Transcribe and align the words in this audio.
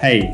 Hey, 0.00 0.32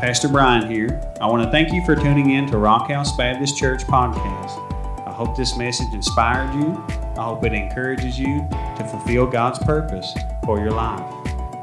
Pastor 0.00 0.28
Brian 0.28 0.66
here. 0.66 0.98
I 1.20 1.26
want 1.26 1.42
to 1.42 1.50
thank 1.50 1.74
you 1.74 1.84
for 1.84 1.94
tuning 1.94 2.30
in 2.30 2.46
to 2.46 2.56
Rock 2.56 2.88
House 2.88 3.14
Baptist 3.14 3.58
Church 3.58 3.84
podcast. 3.84 5.06
I 5.06 5.12
hope 5.12 5.36
this 5.36 5.58
message 5.58 5.92
inspired 5.92 6.54
you. 6.54 6.82
I 7.18 7.24
hope 7.24 7.44
it 7.44 7.52
encourages 7.52 8.18
you 8.18 8.48
to 8.50 8.88
fulfill 8.90 9.26
God's 9.26 9.58
purpose 9.58 10.10
for 10.46 10.58
your 10.58 10.70
life. 10.70 11.02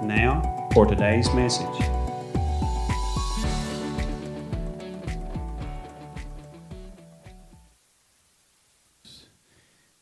Now, 0.04 0.70
for 0.72 0.86
today's 0.86 1.34
message. 1.34 1.66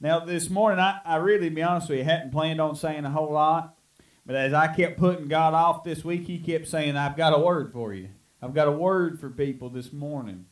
Now, 0.02 0.26
this 0.26 0.50
morning, 0.50 0.82
I, 0.82 1.00
I 1.06 1.16
really, 1.16 1.48
to 1.48 1.56
be 1.56 1.64
honest 1.64 1.88
with 1.88 2.00
you, 2.00 2.04
hadn't 2.04 2.34
planned 2.34 2.60
on 2.60 2.76
saying 2.76 3.06
a 3.06 3.10
whole 3.10 3.32
lot. 3.32 3.79
But 4.30 4.36
as 4.36 4.54
I 4.54 4.68
kept 4.68 5.00
putting 5.00 5.27
God 5.27 5.55
off 5.55 5.83
this 5.83 6.06
week, 6.06 6.28
He 6.28 6.38
kept 6.38 6.68
saying, 6.68 6.96
I've 6.96 7.18
got 7.18 7.33
a 7.33 7.39
word 7.39 7.74
for 7.74 7.96
you. 7.96 8.10
I've 8.43 8.54
got 8.54 8.68
a 8.68 8.71
word 8.71 9.19
for 9.19 9.32
people 9.32 9.71
this 9.71 9.92
morning. 9.92 10.46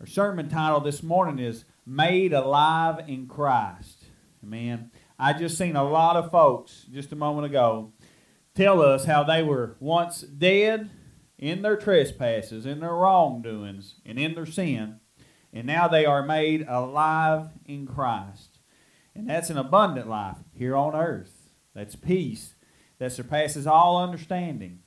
Our 0.00 0.06
sermon 0.06 0.48
title 0.48 0.80
this 0.80 1.04
morning 1.04 1.38
is 1.38 1.66
Made 1.86 2.32
Alive 2.32 3.08
in 3.08 3.28
Christ. 3.28 4.06
Amen. 4.42 4.90
I 5.20 5.34
just 5.34 5.56
seen 5.56 5.76
a 5.76 5.88
lot 5.88 6.16
of 6.16 6.32
folks 6.32 6.84
just 6.92 7.12
a 7.12 7.14
moment 7.14 7.46
ago 7.46 7.92
tell 8.56 8.82
us 8.82 9.04
how 9.04 9.22
they 9.22 9.40
were 9.40 9.76
once 9.78 10.22
dead 10.22 10.90
in 11.38 11.62
their 11.62 11.76
trespasses, 11.76 12.66
in 12.66 12.80
their 12.80 12.92
wrongdoings, 12.92 14.00
and 14.04 14.18
in 14.18 14.34
their 14.34 14.46
sin, 14.46 14.98
and 15.52 15.64
now 15.64 15.86
they 15.86 16.06
are 16.06 16.24
made 16.24 16.66
alive 16.68 17.50
in 17.66 17.86
Christ. 17.86 18.58
And 19.14 19.30
that's 19.30 19.48
an 19.48 19.58
abundant 19.58 20.08
life 20.08 20.38
here 20.52 20.74
on 20.74 20.96
earth. 20.96 21.50
That's 21.72 21.94
peace 21.94 22.55
that 22.98 23.12
surpasses 23.12 23.66
all 23.66 24.02
understanding. 24.02 24.80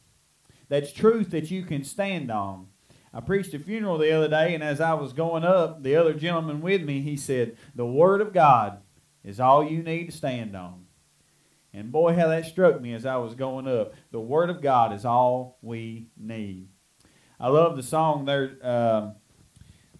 That's 0.67 0.91
truth 0.91 1.31
that 1.31 1.51
you 1.51 1.63
can 1.63 1.83
stand 1.83 2.31
on. 2.31 2.67
I 3.13 3.21
preached 3.21 3.53
a 3.55 3.59
funeral 3.59 3.97
the 3.97 4.11
other 4.11 4.27
day, 4.27 4.53
and 4.53 4.63
as 4.63 4.79
I 4.79 4.93
was 4.93 5.13
going 5.13 5.43
up, 5.43 5.81
the 5.81 5.95
other 5.95 6.13
gentleman 6.13 6.61
with 6.61 6.83
me, 6.83 7.01
he 7.01 7.17
said, 7.17 7.57
The 7.73 7.85
Word 7.85 8.21
of 8.21 8.33
God 8.33 8.79
is 9.23 9.39
all 9.39 9.63
you 9.63 9.81
need 9.81 10.05
to 10.05 10.11
stand 10.11 10.55
on. 10.55 10.85
And 11.73 11.91
boy, 11.91 12.15
how 12.15 12.27
that 12.27 12.45
struck 12.45 12.81
me 12.81 12.93
as 12.93 13.05
I 13.05 13.17
was 13.17 13.35
going 13.35 13.67
up. 13.67 13.93
The 14.11 14.19
Word 14.19 14.49
of 14.49 14.61
God 14.61 14.93
is 14.93 15.05
all 15.05 15.57
we 15.61 16.07
need. 16.17 16.69
I 17.39 17.47
love 17.47 17.75
the 17.77 17.83
song 17.83 18.25
there 18.25 18.57
uh, 18.61 19.11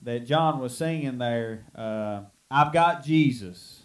that 0.03 0.25
John 0.25 0.59
was 0.59 0.75
singing 0.75 1.17
there. 1.17 1.66
Uh, 1.75 2.22
I've 2.52 2.73
got 2.73 3.03
Jesus. 3.03 3.81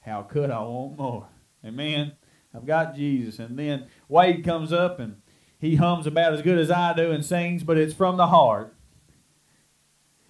How 0.00 0.22
could 0.22 0.50
I 0.50 0.60
want 0.60 0.98
more? 0.98 1.28
Amen. 1.64 2.12
I've 2.54 2.66
got 2.66 2.94
Jesus. 2.94 3.38
And 3.38 3.58
then 3.58 3.86
Wade 4.08 4.44
comes 4.44 4.72
up 4.72 5.00
and 5.00 5.16
he 5.58 5.76
hums 5.76 6.06
about 6.06 6.34
as 6.34 6.42
good 6.42 6.58
as 6.58 6.70
I 6.70 6.94
do 6.94 7.10
and 7.10 7.24
sings, 7.24 7.64
but 7.64 7.78
it's 7.78 7.94
from 7.94 8.16
the 8.16 8.28
heart. 8.28 8.74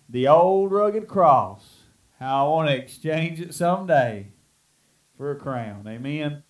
The 0.08 0.28
old 0.28 0.70
rugged 0.70 1.08
cross. 1.08 1.80
How 2.18 2.46
I 2.46 2.48
want 2.48 2.68
to 2.68 2.76
exchange 2.76 3.40
it 3.40 3.54
someday 3.54 4.28
for 5.16 5.30
a 5.30 5.36
crown. 5.36 5.86
Amen. 5.86 6.42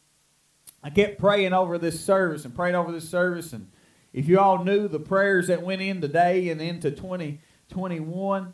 I 0.82 0.90
kept 0.90 1.18
praying 1.18 1.54
over 1.54 1.78
this 1.78 2.04
service 2.04 2.44
and 2.44 2.54
prayed 2.54 2.74
over 2.74 2.92
this 2.92 3.08
service. 3.08 3.52
And 3.52 3.70
if 4.12 4.28
you 4.28 4.38
all 4.38 4.62
knew 4.62 4.86
the 4.86 5.00
prayers 5.00 5.46
that 5.46 5.62
went 5.62 5.80
in 5.80 6.00
today 6.00 6.50
and 6.50 6.60
into 6.60 6.90
2021, 6.90 8.52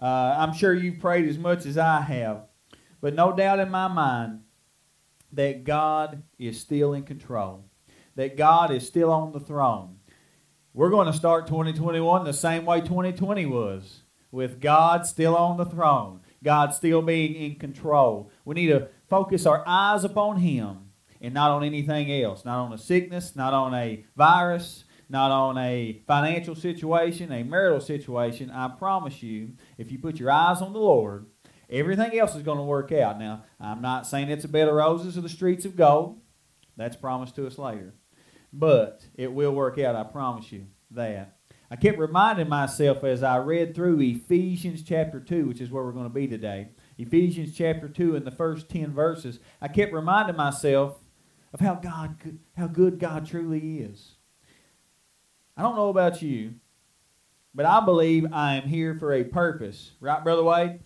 uh, 0.00 0.04
I'm 0.04 0.54
sure 0.54 0.72
you've 0.72 1.00
prayed 1.00 1.28
as 1.28 1.38
much 1.38 1.66
as 1.66 1.76
I 1.76 2.00
have. 2.02 2.42
But 3.00 3.14
no 3.14 3.34
doubt 3.34 3.58
in 3.58 3.70
my 3.70 3.88
mind 3.88 4.42
that 5.32 5.64
God 5.64 6.22
is 6.38 6.60
still 6.60 6.92
in 6.92 7.02
control, 7.02 7.64
that 8.14 8.36
God 8.36 8.70
is 8.70 8.86
still 8.86 9.10
on 9.12 9.32
the 9.32 9.40
throne. 9.40 9.96
We're 10.72 10.90
going 10.90 11.06
to 11.06 11.12
start 11.12 11.46
2021 11.46 12.24
the 12.24 12.32
same 12.32 12.64
way 12.64 12.80
2020 12.80 13.46
was, 13.46 14.02
with 14.30 14.60
God 14.60 15.06
still 15.06 15.36
on 15.36 15.56
the 15.56 15.64
throne, 15.64 16.20
God 16.44 16.74
still 16.74 17.02
being 17.02 17.34
in 17.34 17.56
control. 17.56 18.30
We 18.44 18.54
need 18.54 18.68
to 18.68 18.88
focus 19.08 19.46
our 19.46 19.64
eyes 19.66 20.04
upon 20.04 20.38
Him 20.38 20.90
and 21.20 21.32
not 21.32 21.50
on 21.50 21.64
anything 21.64 22.12
else, 22.12 22.44
not 22.44 22.58
on 22.58 22.72
a 22.72 22.78
sickness, 22.78 23.34
not 23.34 23.54
on 23.54 23.74
a 23.74 24.04
virus, 24.16 24.84
not 25.08 25.30
on 25.30 25.56
a 25.58 26.02
financial 26.06 26.54
situation, 26.54 27.32
a 27.32 27.42
marital 27.42 27.80
situation. 27.80 28.50
I 28.50 28.68
promise 28.68 29.22
you, 29.22 29.52
if 29.78 29.92
you 29.92 29.98
put 29.98 30.18
your 30.18 30.30
eyes 30.30 30.60
on 30.60 30.72
the 30.72 30.78
Lord, 30.78 31.26
Everything 31.68 32.18
else 32.18 32.34
is 32.34 32.42
going 32.42 32.58
to 32.58 32.64
work 32.64 32.92
out. 32.92 33.18
Now, 33.18 33.42
I'm 33.60 33.82
not 33.82 34.06
saying 34.06 34.28
it's 34.28 34.44
a 34.44 34.48
bed 34.48 34.68
of 34.68 34.74
roses 34.74 35.18
or 35.18 35.20
the 35.20 35.28
streets 35.28 35.64
of 35.64 35.76
gold. 35.76 36.20
That's 36.76 36.96
promised 36.96 37.34
to 37.36 37.46
us 37.46 37.58
later. 37.58 37.94
But 38.52 39.06
it 39.14 39.32
will 39.32 39.52
work 39.52 39.78
out, 39.78 39.96
I 39.96 40.04
promise 40.04 40.52
you 40.52 40.66
that. 40.92 41.36
I 41.68 41.76
kept 41.76 41.98
reminding 41.98 42.48
myself 42.48 43.02
as 43.02 43.24
I 43.24 43.38
read 43.38 43.74
through 43.74 44.00
Ephesians 44.00 44.84
chapter 44.84 45.18
2, 45.18 45.46
which 45.46 45.60
is 45.60 45.70
where 45.70 45.82
we're 45.82 45.92
going 45.92 46.04
to 46.04 46.10
be 46.10 46.28
today. 46.28 46.68
Ephesians 46.96 47.56
chapter 47.56 47.88
2 47.88 48.14
in 48.14 48.24
the 48.24 48.30
first 48.30 48.68
10 48.68 48.92
verses, 48.92 49.40
I 49.60 49.66
kept 49.68 49.92
reminding 49.92 50.36
myself 50.36 50.98
of 51.52 51.60
how 51.60 51.74
God 51.74 52.16
how 52.56 52.66
good 52.66 52.98
God 52.98 53.26
truly 53.26 53.78
is. 53.78 54.14
I 55.56 55.62
don't 55.62 55.76
know 55.76 55.88
about 55.88 56.22
you, 56.22 56.54
but 57.54 57.66
I 57.66 57.84
believe 57.84 58.32
I 58.32 58.54
am 58.56 58.68
here 58.68 58.94
for 58.94 59.12
a 59.12 59.24
purpose. 59.24 59.92
Right, 60.00 60.22
Brother 60.22 60.44
Wade? 60.44 60.80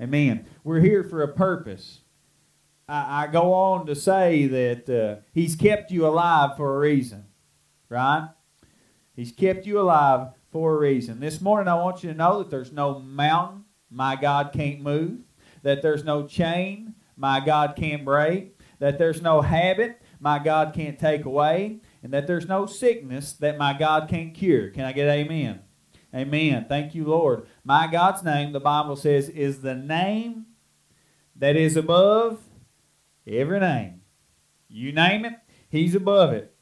Amen. 0.00 0.46
We're 0.64 0.80
here 0.80 1.04
for 1.04 1.22
a 1.22 1.28
purpose. 1.28 2.00
I, 2.88 3.24
I 3.24 3.26
go 3.26 3.52
on 3.52 3.84
to 3.86 3.94
say 3.94 4.46
that 4.46 4.88
uh, 4.88 5.22
He's 5.34 5.54
kept 5.54 5.90
you 5.90 6.06
alive 6.06 6.56
for 6.56 6.74
a 6.74 6.78
reason, 6.78 7.26
right? 7.90 8.30
He's 9.14 9.30
kept 9.30 9.66
you 9.66 9.78
alive 9.78 10.28
for 10.50 10.74
a 10.74 10.78
reason. 10.78 11.20
This 11.20 11.42
morning, 11.42 11.68
I 11.68 11.74
want 11.74 12.02
you 12.02 12.10
to 12.10 12.16
know 12.16 12.38
that 12.38 12.50
there's 12.50 12.72
no 12.72 12.98
mountain 12.98 13.64
my 13.90 14.16
God 14.16 14.52
can't 14.54 14.80
move, 14.80 15.20
that 15.62 15.82
there's 15.82 16.04
no 16.04 16.26
chain 16.26 16.94
my 17.16 17.44
God 17.44 17.74
can't 17.76 18.02
break, 18.02 18.58
that 18.78 18.98
there's 18.98 19.20
no 19.20 19.42
habit 19.42 20.00
my 20.18 20.38
God 20.38 20.72
can't 20.72 20.98
take 20.98 21.26
away, 21.26 21.80
and 22.02 22.14
that 22.14 22.26
there's 22.26 22.48
no 22.48 22.64
sickness 22.64 23.34
that 23.34 23.58
my 23.58 23.76
God 23.76 24.08
can't 24.08 24.32
cure. 24.32 24.70
Can 24.70 24.86
I 24.86 24.92
get 24.92 25.08
amen? 25.08 25.60
Amen. 26.14 26.66
Thank 26.68 26.94
you, 26.94 27.04
Lord. 27.04 27.46
My 27.64 27.86
God's 27.86 28.22
name, 28.24 28.52
the 28.52 28.60
Bible 28.60 28.96
says, 28.96 29.28
is 29.28 29.60
the 29.60 29.74
name 29.74 30.46
that 31.36 31.56
is 31.56 31.76
above 31.76 32.40
every 33.26 33.60
name. 33.60 34.00
You 34.68 34.92
name 34.92 35.24
it, 35.24 35.34
He's 35.68 35.94
above 35.94 36.32
it. 36.32 36.54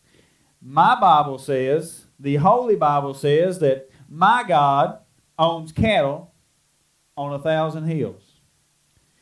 My 0.60 0.98
Bible 1.00 1.38
says, 1.38 2.04
the 2.18 2.36
Holy 2.36 2.76
Bible 2.76 3.14
says, 3.14 3.58
that 3.60 3.90
my 4.08 4.44
God 4.46 4.98
owns 5.38 5.72
cattle 5.72 6.34
on 7.16 7.32
a 7.32 7.38
thousand 7.38 7.84
hills. 7.84 8.40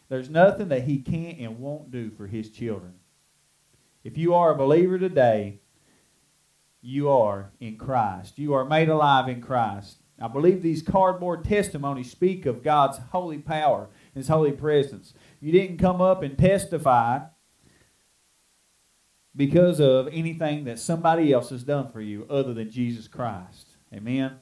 There's 0.08 0.30
nothing 0.30 0.68
that 0.68 0.84
He 0.84 0.98
can't 0.98 1.38
and 1.38 1.58
won't 1.58 1.90
do 1.90 2.10
for 2.10 2.26
His 2.26 2.50
children. 2.50 2.94
If 4.02 4.16
you 4.16 4.34
are 4.34 4.52
a 4.52 4.56
believer 4.56 4.98
today, 4.98 5.60
you 6.80 7.10
are 7.10 7.52
in 7.58 7.76
Christ. 7.76 8.38
You 8.38 8.54
are 8.54 8.64
made 8.64 8.88
alive 8.88 9.28
in 9.28 9.40
Christ. 9.40 10.02
I 10.18 10.28
believe 10.28 10.62
these 10.62 10.82
cardboard 10.82 11.44
testimonies 11.44 12.10
speak 12.10 12.46
of 12.46 12.62
God's 12.62 12.98
holy 13.10 13.38
power, 13.38 13.88
His 14.14 14.28
holy 14.28 14.52
presence. 14.52 15.12
You 15.40 15.52
didn't 15.52 15.78
come 15.78 16.00
up 16.00 16.22
and 16.22 16.38
testify 16.38 17.20
because 19.34 19.78
of 19.80 20.08
anything 20.08 20.64
that 20.64 20.78
somebody 20.78 21.32
else 21.32 21.50
has 21.50 21.62
done 21.62 21.88
for 21.90 22.00
you 22.00 22.26
other 22.30 22.54
than 22.54 22.70
Jesus 22.70 23.06
Christ. 23.06 23.76
Amen. 23.92 24.36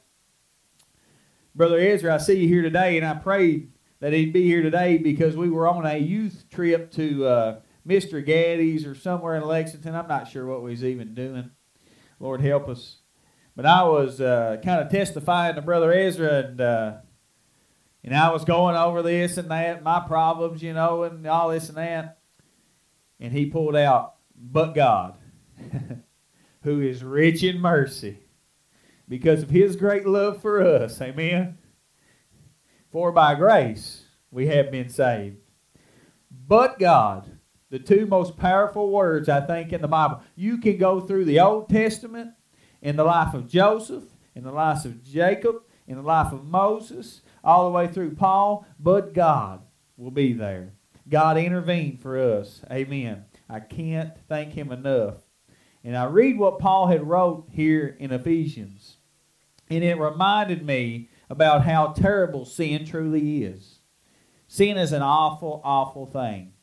Brother 1.53 1.79
Ezra, 1.79 2.15
I 2.15 2.17
see 2.17 2.39
you 2.41 2.47
here 2.47 2.61
today, 2.61 2.97
and 2.97 3.05
I 3.05 3.13
prayed 3.13 3.71
that 3.99 4.13
he'd 4.13 4.33
be 4.33 4.43
here 4.43 4.61
today 4.61 4.97
because 4.97 5.35
we 5.35 5.49
were 5.49 5.67
on 5.67 5.85
a 5.85 5.97
youth 5.97 6.45
trip 6.49 6.91
to 6.91 7.25
uh, 7.25 7.59
Mr. 7.87 8.25
Gatti's 8.25 8.85
or 8.85 8.95
somewhere 8.95 9.35
in 9.35 9.43
Lexington. 9.43 9.95
I'm 9.95 10.07
not 10.07 10.29
sure 10.29 10.45
what 10.45 10.63
we 10.63 10.71
was 10.71 10.83
even 10.83 11.13
doing. 11.13 11.51
Lord 12.19 12.41
help 12.41 12.69
us. 12.69 12.97
But 13.55 13.65
I 13.65 13.83
was 13.83 14.19
uh, 14.19 14.57
kind 14.63 14.81
of 14.81 14.89
testifying 14.89 15.55
to 15.55 15.61
Brother 15.61 15.93
Ezra, 15.93 16.45
and 16.45 16.61
uh, 16.61 16.93
and 18.05 18.15
I 18.15 18.31
was 18.31 18.45
going 18.45 18.75
over 18.75 19.01
this 19.01 19.37
and 19.37 19.49
that, 19.49 19.81
my 19.81 19.99
problems, 19.99 20.61
you 20.61 20.73
know, 20.73 21.03
and 21.03 21.25
all 21.25 21.49
this 21.49 21.69
and 21.69 21.77
that. 21.79 22.19
And 23.19 23.33
he 23.33 23.47
pulled 23.47 23.75
out, 23.75 24.17
but 24.35 24.75
God, 24.75 25.15
who 26.61 26.81
is 26.81 27.03
rich 27.03 27.43
in 27.43 27.59
mercy, 27.59 28.19
because 29.09 29.41
of 29.41 29.49
his 29.49 29.75
great 29.75 30.05
love 30.05 30.39
for 30.39 30.61
us. 30.61 31.01
Amen. 31.01 31.57
For 32.91 33.11
by 33.11 33.33
grace 33.33 34.03
we 34.29 34.47
have 34.47 34.69
been 34.69 34.89
saved. 34.89 35.37
But 36.29 36.77
God, 36.77 37.39
the 37.71 37.79
two 37.79 38.05
most 38.05 38.37
powerful 38.37 38.91
words 38.91 39.29
I 39.29 39.41
think 39.41 39.73
in 39.73 39.81
the 39.81 39.87
Bible. 39.87 40.21
You 40.35 40.59
can 40.59 40.77
go 40.77 41.01
through 41.01 41.25
the 41.25 41.39
Old 41.39 41.69
Testament 41.69 42.34
in 42.85 42.97
the 42.97 43.03
life 43.03 43.33
of 43.33 43.49
Joseph, 43.49 44.03
in 44.35 44.43
the 44.43 44.51
life 44.51 44.85
of 44.85 45.03
Jacob, 45.03 45.63
in 45.87 45.95
the 45.95 46.03
life 46.03 46.31
of 46.31 46.45
Moses, 46.45 47.21
all 47.43 47.65
the 47.65 47.75
way 47.75 47.87
through 47.87 48.13
Paul, 48.13 48.63
but 48.79 49.11
God 49.11 49.63
will 49.97 50.11
be 50.11 50.33
there. 50.33 50.73
God 51.09 51.35
intervened 51.35 51.99
for 51.99 52.15
us. 52.15 52.61
Amen. 52.71 53.25
I 53.49 53.59
can't 53.59 54.13
thank 54.29 54.53
him 54.53 54.71
enough. 54.71 55.15
And 55.83 55.97
I 55.97 56.03
read 56.03 56.37
what 56.37 56.59
Paul 56.59 56.85
had 56.85 57.07
wrote 57.07 57.47
here 57.51 57.97
in 57.99 58.11
Ephesians. 58.11 58.97
And 59.67 59.83
it 59.83 59.97
reminded 59.97 60.63
me 60.63 61.09
about 61.27 61.63
how 61.63 61.87
terrible 61.87 62.45
sin 62.45 62.85
truly 62.85 63.43
is. 63.43 63.79
Sin 64.47 64.77
is 64.77 64.91
an 64.91 65.01
awful, 65.01 65.59
awful 65.63 66.05
thing. 66.05 66.53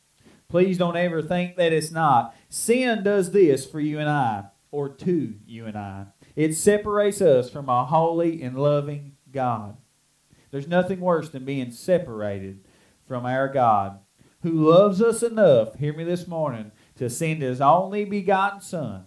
Please 0.49 0.79
don't 0.79 0.97
ever 0.97 1.21
think 1.21 1.57
that 1.57 1.73
it's 1.73 1.91
not. 1.91 2.37
Sin 2.49 3.03
does 3.03 3.33
this 3.33 3.67
for 3.67 3.81
you 3.81 3.99
and 3.99 4.09
I, 4.09 4.45
or 4.71 4.89
to 4.89 5.35
you 5.47 5.67
and 5.67 5.77
I. 5.77 6.07
It 6.35 6.55
separates 6.55 7.21
us 7.21 7.51
from 7.51 7.69
a 7.69 7.85
holy 7.85 8.43
and 8.43 8.59
loving 8.59 9.17
God. 9.31 9.77
There's 10.51 10.69
nothing 10.69 11.01
worse 11.01 11.29
than 11.29 11.45
being 11.45 11.71
separated 11.71 12.65
from 13.07 13.27
our 13.27 13.49
God, 13.49 13.99
who 14.43 14.71
loves 14.71 15.01
us 15.03 15.23
enough, 15.23 15.77
hear 15.77 15.93
me 15.93 16.05
this 16.05 16.27
morning, 16.27 16.73
to 16.97 17.09
send 17.11 17.43
his 17.43 17.61
only 17.61 18.05
begotten 18.05 18.61
Son, 18.61 19.05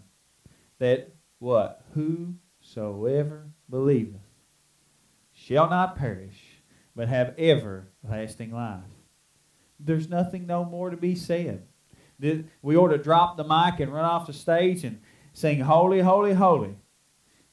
that 0.80 1.16
what? 1.39 1.83
Whosoever 1.94 3.50
believeth 3.69 4.22
shall 5.33 5.69
not 5.69 5.98
perish, 5.98 6.62
but 6.95 7.07
have 7.07 7.36
everlasting 7.38 8.51
life. 8.51 8.83
There's 9.80 10.10
nothing 10.10 10.45
no 10.48 10.63
more 10.63 10.89
to 10.89 10.98
be 10.98 11.16
said. 11.16 11.68
We 12.62 12.77
ought 12.77 12.89
to 12.89 12.98
drop 12.98 13.36
the 13.36 13.44
mic 13.44 13.80
and 13.80 13.94
run 13.94 14.06
off 14.06 14.27
the 14.27 14.33
stage 14.33 14.83
and 14.83 15.01
sing 15.33 15.60
Holy, 15.60 16.00
Holy, 16.00 16.33
Holy, 16.33 16.77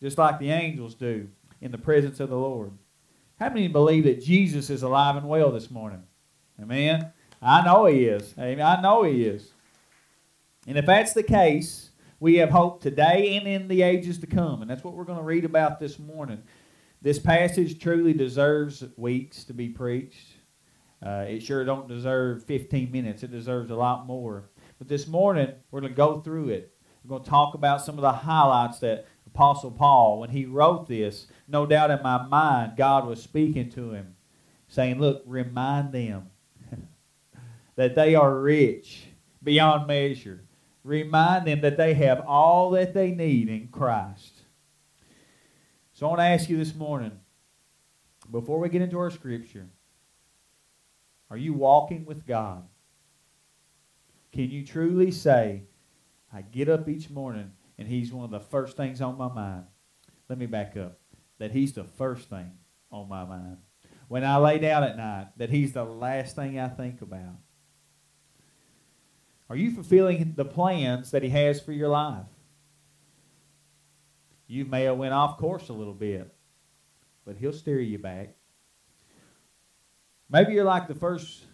just 0.03 0.19
like 0.19 0.41
the 0.41 0.51
angels 0.51 0.97
do 0.97 1.29
in 1.61 1.71
the 1.71 1.79
presence 1.79 2.19
of 2.19 2.29
the 2.29 2.37
Lord. 2.37 2.73
How 3.39 3.49
many 3.49 3.69
believe 3.69 4.05
that 4.05 4.21
Jesus 4.21 4.69
is 4.69 4.83
alive 4.83 5.17
and 5.17 5.29
well 5.29 5.53
this 5.53 5.71
morning? 5.71 6.03
Amen. 6.61 7.13
I 7.41 7.65
know 7.65 7.87
he 7.87 8.07
is. 8.07 8.35
Amen. 8.37 8.67
I 8.67 8.83
know 8.83 9.05
he 9.05 9.25
is. 9.25 9.53
And 10.67 10.77
if 10.77 10.87
that's 10.87 11.13
the 11.13 11.23
case, 11.23 11.91
we 12.19 12.37
have 12.37 12.51
hope 12.51 12.83
today 12.83 13.37
and 13.37 13.47
in 13.47 13.69
the 13.69 13.83
ages 13.83 14.19
to 14.19 14.27
come. 14.27 14.61
And 14.61 14.71
that's 14.71 14.83
what 14.83 14.95
we're 14.95 15.05
going 15.05 15.19
to 15.19 15.25
read 15.25 15.45
about 15.45 15.79
this 15.79 15.99
morning. 15.99 16.43
This 17.01 17.21
passage 17.21 17.81
truly 17.81 18.13
deserves 18.13 18.85
weeks 18.97 19.45
to 19.45 19.55
be 19.55 19.69
preached. 19.69 20.35
Uh, 21.05 21.27
it 21.29 21.43
sure 21.43 21.65
don't 21.65 21.89
deserve 21.89 22.45
15 22.45 22.91
minutes. 22.91 23.23
It 23.23 23.31
deserves 23.31 23.71
a 23.71 23.77
lot 23.77 24.07
more. 24.07 24.51
But 24.79 24.89
this 24.89 25.07
morning, 25.07 25.53
we're 25.71 25.81
going 25.81 25.93
to 25.93 25.97
go 25.97 26.21
through 26.21 26.51
it. 26.51 26.73
We're 27.05 27.11
going 27.11 27.25
to 27.25 27.31
talk 27.31 27.55
about 27.55 27.85
some 27.85 27.97
of 27.97 28.03
the 28.03 28.13
highlights 28.13 28.79
that 28.81 29.07
Apostle 29.27 29.71
Paul, 29.71 30.21
when 30.21 30.31
he 30.31 30.45
wrote 30.45 30.89
this, 30.89 31.27
no 31.49 31.65
doubt 31.65 31.91
in 31.91 32.03
my 32.03 32.27
mind, 32.27 32.77
God 32.77 33.07
was 33.07 33.23
speaking 33.23 33.71
to 33.71 33.93
him, 33.93 34.17
saying, 34.69 35.01
Look, 35.01 35.23
remind 35.27 35.93
them 35.93 36.31
that 37.77 37.95
they 37.95 38.15
are 38.15 38.39
rich 38.39 39.05
beyond 39.43 39.87
measure. 39.87 40.45
Remind 40.85 41.47
them 41.47 41.61
that 41.61 41.77
they 41.77 41.95
have 41.95 42.21
all 42.21 42.71
that 42.71 42.93
they 42.93 43.13
need 43.13 43.49
in 43.49 43.69
Christ. 43.69 44.43
So 45.93 46.07
I 46.07 46.09
want 46.09 46.21
to 46.21 46.25
ask 46.25 46.49
you 46.49 46.57
this 46.57 46.75
morning, 46.75 47.13
before 48.31 48.59
we 48.59 48.69
get 48.69 48.83
into 48.83 48.99
our 48.99 49.11
scripture, 49.11 49.69
are 51.31 51.37
you 51.37 51.53
walking 51.53 52.05
with 52.05 52.27
God? 52.27 52.65
Can 54.33 54.51
you 54.51 54.67
truly 54.67 55.11
say, 55.11 55.63
I 56.33 56.43
get 56.43 56.69
up 56.69 56.89
each 56.89 57.11
morning 57.11 57.53
and 57.79 57.89
He's 57.89 58.13
one 58.13 58.25
of 58.25 58.31
the 58.31 58.41
first 58.41 58.77
things 58.77 59.01
on 59.01 59.19
my 59.19 59.29
mind? 59.29 59.65
Let 60.29 60.39
me 60.39 60.47
back 60.47 60.77
up. 60.77 60.99
That 61.39 61.53
He's 61.53 61.73
the 61.73 61.85
first 61.85 62.29
thing 62.29 62.51
on 62.91 63.09
my 63.09 63.25
mind. 63.25 63.59
When 64.09 64.25
I 64.25 64.37
lay 64.37 64.59
down 64.59 64.85
at 64.85 64.97
night, 64.97 65.29
that 65.39 65.51
He's 65.51 65.73
the 65.73 65.85
last 65.85 66.37
thing 66.37 66.59
I 66.59 66.69
think 66.69 67.03
about. 67.03 67.37
Are 69.49 69.57
you 69.57 69.71
fulfilling 69.71 70.35
the 70.37 70.45
plans 70.45 71.11
that 71.11 71.23
He 71.23 71.29
has 71.31 71.61
for 71.61 71.73
your 71.73 71.89
life? 71.89 72.27
You 74.47 74.65
may 74.65 74.85
have 74.85 74.99
went 74.99 75.15
off 75.15 75.39
course 75.39 75.69
a 75.69 75.73
little 75.73 75.95
bit, 75.95 76.33
but 77.25 77.37
He'll 77.37 77.53
steer 77.53 77.81
you 77.81 77.99
back. 77.99 78.35
Maybe 80.29 80.55
you're 80.55 80.65
like 80.65 80.89
the 80.89 80.95
first 80.95 81.45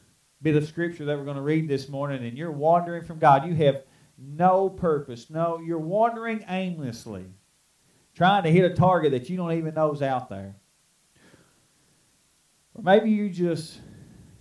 bit 0.40 0.54
of 0.54 0.66
scripture 0.66 1.04
that 1.04 1.18
we're 1.18 1.24
going 1.24 1.36
to 1.36 1.42
read 1.42 1.68
this 1.68 1.88
morning 1.88 2.24
and 2.24 2.38
you're 2.38 2.52
wandering 2.52 3.04
from 3.04 3.18
God. 3.18 3.44
You 3.44 3.54
have 3.54 3.82
no 4.18 4.68
purpose. 4.68 5.30
No, 5.30 5.60
you're 5.60 5.78
wandering 5.78 6.44
aimlessly, 6.48 7.26
trying 8.14 8.42
to 8.42 8.50
hit 8.50 8.70
a 8.70 8.74
target 8.74 9.12
that 9.12 9.30
you 9.30 9.36
don't 9.36 9.52
even 9.52 9.74
know 9.74 9.92
is 9.92 10.02
out 10.02 10.28
there. 10.28 10.56
Or 12.74 12.82
maybe 12.82 13.10
you 13.10 13.30
just 13.30 13.80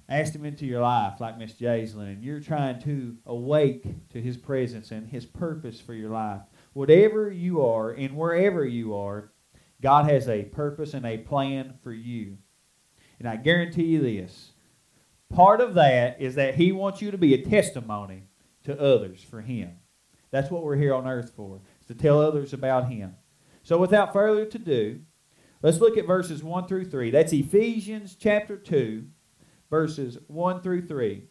asked 0.10 0.36
him 0.36 0.46
into 0.46 0.66
your 0.66 0.82
life 0.82 1.20
like 1.20 1.38
Miss 1.38 1.54
Jaislyn 1.54 2.14
and 2.14 2.24
you're 2.24 2.40
trying 2.40 2.82
to 2.84 3.18
awake 3.26 4.10
to 4.10 4.22
his 4.22 4.38
presence 4.38 4.92
and 4.92 5.08
his 5.08 5.26
purpose 5.26 5.82
for 5.82 5.94
your 5.94 6.12
life. 6.12 6.42
Whatever 6.74 7.32
you 7.32 7.66
are 7.66 7.92
and 7.92 8.16
wherever 8.16 8.66
you 8.66 8.96
are, 8.96 9.32
God 9.82 10.10
has 10.10 10.28
a 10.30 10.44
purpose 10.44 10.94
and 10.94 11.06
a 11.06 11.18
plan 11.18 11.76
for 11.84 11.92
you. 11.92 12.38
And 13.20 13.28
I 13.28 13.36
guarantee 13.36 13.86
you 13.86 14.02
this 14.02 14.52
part 15.34 15.62
of 15.62 15.74
that 15.74 16.22
is 16.22 16.36
that 16.36 16.56
He 16.56 16.72
wants 16.72 17.02
you 17.02 17.12
to 17.12 17.18
be 17.18 17.34
a 17.34 17.44
testimony 17.44 18.27
to 18.68 18.80
others 18.80 19.24
for 19.24 19.42
Him. 19.42 19.72
That's 20.30 20.52
what 20.52 20.64
we're 20.64 20.76
here 20.76 20.94
on 20.94 21.08
earth 21.08 21.32
for, 21.36 21.62
is 21.80 21.88
to 21.88 21.96
tell 21.96 22.22
others 22.22 22.52
about 22.52 22.92
Him. 22.92 23.16
So 23.64 23.78
without 23.78 24.12
further 24.12 24.42
ado, 24.42 25.00
let's 25.62 25.80
look 25.80 25.98
at 25.98 26.06
verses 26.06 26.44
1 26.44 26.68
through 26.68 26.86
3. 26.86 27.10
That's 27.10 27.32
Ephesians 27.32 28.16
chapter 28.20 28.58
2, 28.58 29.06
verses 29.70 30.18
1 30.28 30.62
through 30.62 30.86
3. 30.86 31.24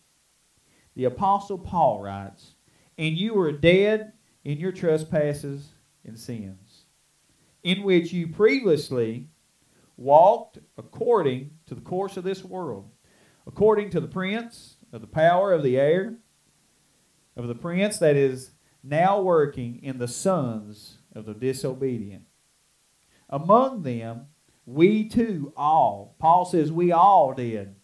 The 0.94 1.04
Apostle 1.04 1.58
Paul 1.58 2.00
writes, 2.00 2.54
And 2.96 3.18
you 3.18 3.34
were 3.34 3.52
dead 3.52 4.14
in 4.42 4.58
your 4.58 4.72
trespasses 4.72 5.68
and 6.06 6.18
sins, 6.18 6.86
in 7.62 7.82
which 7.82 8.14
you 8.14 8.28
previously 8.28 9.28
walked 9.98 10.58
according 10.78 11.50
to 11.66 11.74
the 11.74 11.82
course 11.82 12.16
of 12.16 12.24
this 12.24 12.42
world, 12.42 12.90
according 13.46 13.90
to 13.90 14.00
the 14.00 14.08
prince 14.08 14.78
of 14.90 15.02
the 15.02 15.06
power 15.06 15.52
of 15.52 15.62
the 15.62 15.78
air, 15.78 16.16
of 17.36 17.48
the 17.48 17.54
prince 17.54 17.98
that 17.98 18.16
is 18.16 18.50
now 18.82 19.20
working 19.20 19.80
in 19.82 19.98
the 19.98 20.08
sons 20.08 20.98
of 21.14 21.26
the 21.26 21.34
disobedient. 21.34 22.24
Among 23.28 23.82
them, 23.82 24.26
we 24.64 25.08
too 25.08 25.52
all, 25.56 26.16
Paul 26.18 26.44
says 26.44 26.72
we 26.72 26.92
all 26.92 27.32
did. 27.34 27.74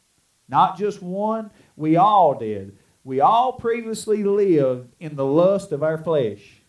Not 0.49 0.79
just 0.79 1.03
one, 1.03 1.51
we 1.77 1.97
all 1.97 2.39
did. 2.39 2.79
We 3.05 3.21
all 3.21 3.55
previously 3.55 4.23
lived 4.23 4.93
in 5.01 5.17
the 5.17 5.27
lust 5.27 5.73
of 5.73 5.83
our 5.83 5.99
flesh, 5.99 6.63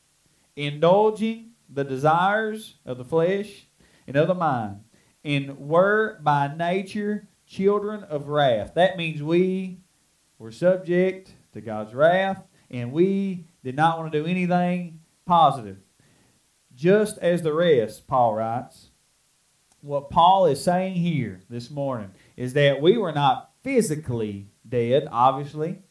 indulging 0.55 1.51
the 1.69 1.83
desires 1.83 2.75
of 2.85 2.97
the 2.97 3.05
flesh 3.05 3.67
and 4.07 4.15
of 4.15 4.27
the 4.27 4.35
mind 4.35 4.81
and 5.23 5.57
were 5.57 6.19
by 6.21 6.53
nature 6.55 7.27
children 7.45 8.03
of 8.03 8.27
wrath. 8.27 8.73
That 8.75 8.97
means 8.97 9.23
we 9.23 9.79
were 10.37 10.51
subject 10.51 11.33
to 11.53 11.61
God's 11.61 11.93
wrath, 11.93 12.43
and 12.73 12.91
we 12.91 13.45
did 13.63 13.75
not 13.75 13.97
want 13.97 14.11
to 14.11 14.19
do 14.19 14.25
anything 14.25 14.99
positive. 15.25 15.77
Just 16.75 17.19
as 17.19 17.43
the 17.43 17.53
rest, 17.53 18.07
Paul 18.07 18.33
writes. 18.33 18.89
What 19.81 20.09
Paul 20.09 20.45
is 20.47 20.63
saying 20.63 20.95
here 20.95 21.41
this 21.49 21.69
morning 21.69 22.11
is 22.35 22.53
that 22.53 22.81
we 22.81 22.97
were 22.97 23.11
not 23.11 23.51
physically 23.63 24.47
dead, 24.67 25.07
obviously. 25.11 25.83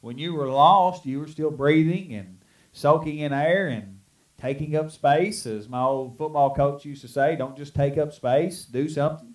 When 0.00 0.18
you 0.18 0.34
were 0.34 0.48
lost, 0.48 1.04
you 1.06 1.20
were 1.20 1.28
still 1.28 1.50
breathing 1.50 2.14
and 2.14 2.42
soaking 2.72 3.18
in 3.18 3.32
air 3.32 3.68
and 3.68 4.00
taking 4.40 4.74
up 4.74 4.90
space, 4.90 5.44
as 5.44 5.68
my 5.68 5.82
old 5.82 6.16
football 6.16 6.54
coach 6.54 6.86
used 6.86 7.02
to 7.02 7.08
say, 7.08 7.36
don't 7.36 7.58
just 7.58 7.74
take 7.74 7.98
up 7.98 8.12
space, 8.14 8.64
do 8.64 8.88
something. 8.88 9.34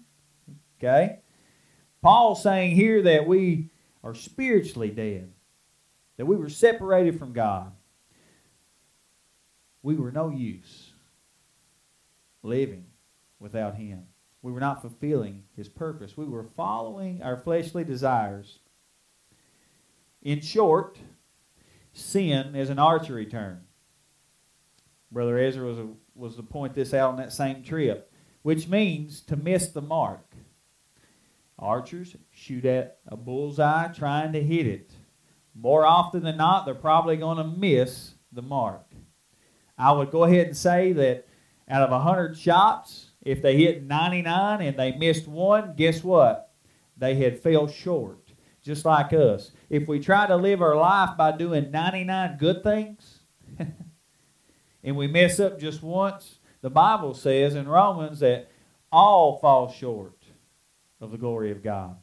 Okay? 0.80 1.20
Paul's 2.02 2.42
saying 2.42 2.76
here 2.76 3.04
that 3.04 3.28
we 3.28 3.70
are 4.04 4.16
spiritually 4.16 4.90
dead, 4.90 5.32
that 6.18 6.26
we 6.26 6.36
were 6.36 6.50
separated 6.50 7.20
from 7.20 7.34
God. 7.34 7.72
We 9.84 9.96
were 9.96 10.12
no 10.12 10.30
use 10.30 10.92
living 12.42 12.86
without 13.40 13.76
Him. 13.76 14.06
We 14.42 14.52
were 14.52 14.60
not 14.60 14.82
fulfilling 14.82 15.44
His 15.56 15.70
purpose. 15.70 16.18
We 16.18 16.26
were 16.26 16.44
following 16.44 17.22
our 17.22 17.38
fleshly 17.38 17.84
desires. 17.84 18.60
In 20.22 20.42
short, 20.42 20.98
sin 21.94 22.56
is 22.56 22.70
an 22.70 22.80
archery 22.80 23.26
term. 23.26 23.62
Brother 25.12 25.38
Ezra 25.38 25.68
was, 25.68 25.78
a, 25.78 25.88
was 26.16 26.36
to 26.36 26.44
point 26.44 26.74
this 26.74 26.94
out 26.94 27.12
on 27.12 27.18
that 27.18 27.32
same 27.32 27.64
trip, 27.64 28.12
which 28.42 28.68
means 28.68 29.22
to 29.22 29.36
miss 29.36 29.70
the 29.70 29.82
mark. 29.82 30.26
Archers 31.58 32.16
shoot 32.32 32.66
at 32.66 33.00
a 33.08 33.16
bullseye 33.16 33.88
trying 33.90 34.34
to 34.34 34.44
hit 34.44 34.68
it. 34.68 34.92
More 35.56 35.86
often 35.86 36.24
than 36.24 36.38
not, 36.38 36.66
they're 36.66 36.76
probably 36.76 37.16
going 37.16 37.38
to 37.38 37.44
miss 37.44 38.16
the 38.32 38.42
mark. 38.42 38.84
I 39.78 39.92
would 39.92 40.12
go 40.12 40.26
ahead 40.26 40.48
and 40.48 40.58
say 40.58 40.92
that 40.94 41.28
out 41.70 41.84
of 41.84 41.92
100 41.92 42.38
shots, 42.38 43.12
if 43.22 43.42
they 43.42 43.58
hit 43.58 43.84
99 43.84 44.62
and 44.62 44.78
they 44.78 44.92
missed 44.94 45.28
one, 45.28 45.74
guess 45.76 46.04
what? 46.04 46.52
They 46.98 47.16
had 47.16 47.40
fell 47.40 47.68
short, 47.68 48.32
just 48.62 48.86
like 48.86 49.14
us. 49.14 49.52
If 49.70 49.88
we 49.88 50.00
try 50.00 50.28
to 50.28 50.36
live 50.36 50.62
our 50.62 50.76
life 50.76 51.18
by 51.18 51.36
doing 51.36 51.72
99 51.72 52.38
good 52.38 52.64
things, 52.64 53.20
and 54.84 54.96
we 54.96 55.08
mess 55.08 55.40
up 55.40 55.60
just 55.60 55.82
once, 55.82 56.40
the 56.62 56.70
Bible 56.70 57.14
says 57.14 57.56
in 57.56 57.68
Romans 57.68 58.20
that 58.20 58.50
all 58.92 59.40
fall 59.40 59.72
short 59.72 60.24
of 61.02 61.12
the 61.12 61.18
glory 61.18 61.52
of 61.52 61.64
God. 61.64 61.98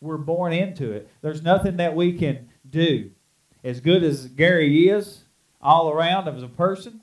We're 0.00 0.16
born 0.16 0.52
into 0.52 0.92
it. 0.92 1.08
There's 1.20 1.42
nothing 1.42 1.76
that 1.76 1.94
we 1.94 2.14
can 2.14 2.48
do. 2.72 3.10
As 3.62 3.80
good 3.80 4.02
as 4.02 4.26
Gary 4.26 4.88
is 4.88 5.24
all 5.60 5.90
around 5.90 6.26
as 6.26 6.42
a 6.42 6.48
person, 6.48 7.02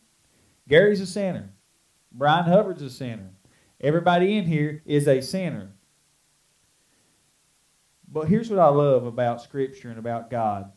Gary's 0.67 0.99
a 0.99 1.05
sinner. 1.05 1.51
Brian 2.11 2.45
Hubbard's 2.45 2.81
a 2.81 2.89
sinner. 2.89 3.29
Everybody 3.79 4.37
in 4.37 4.45
here 4.45 4.81
is 4.85 5.07
a 5.07 5.21
sinner. 5.21 5.71
But 8.11 8.27
here's 8.27 8.49
what 8.49 8.59
I 8.59 8.67
love 8.67 9.05
about 9.05 9.41
Scripture 9.41 9.89
and 9.89 9.99
about 9.99 10.29
God. 10.29 10.71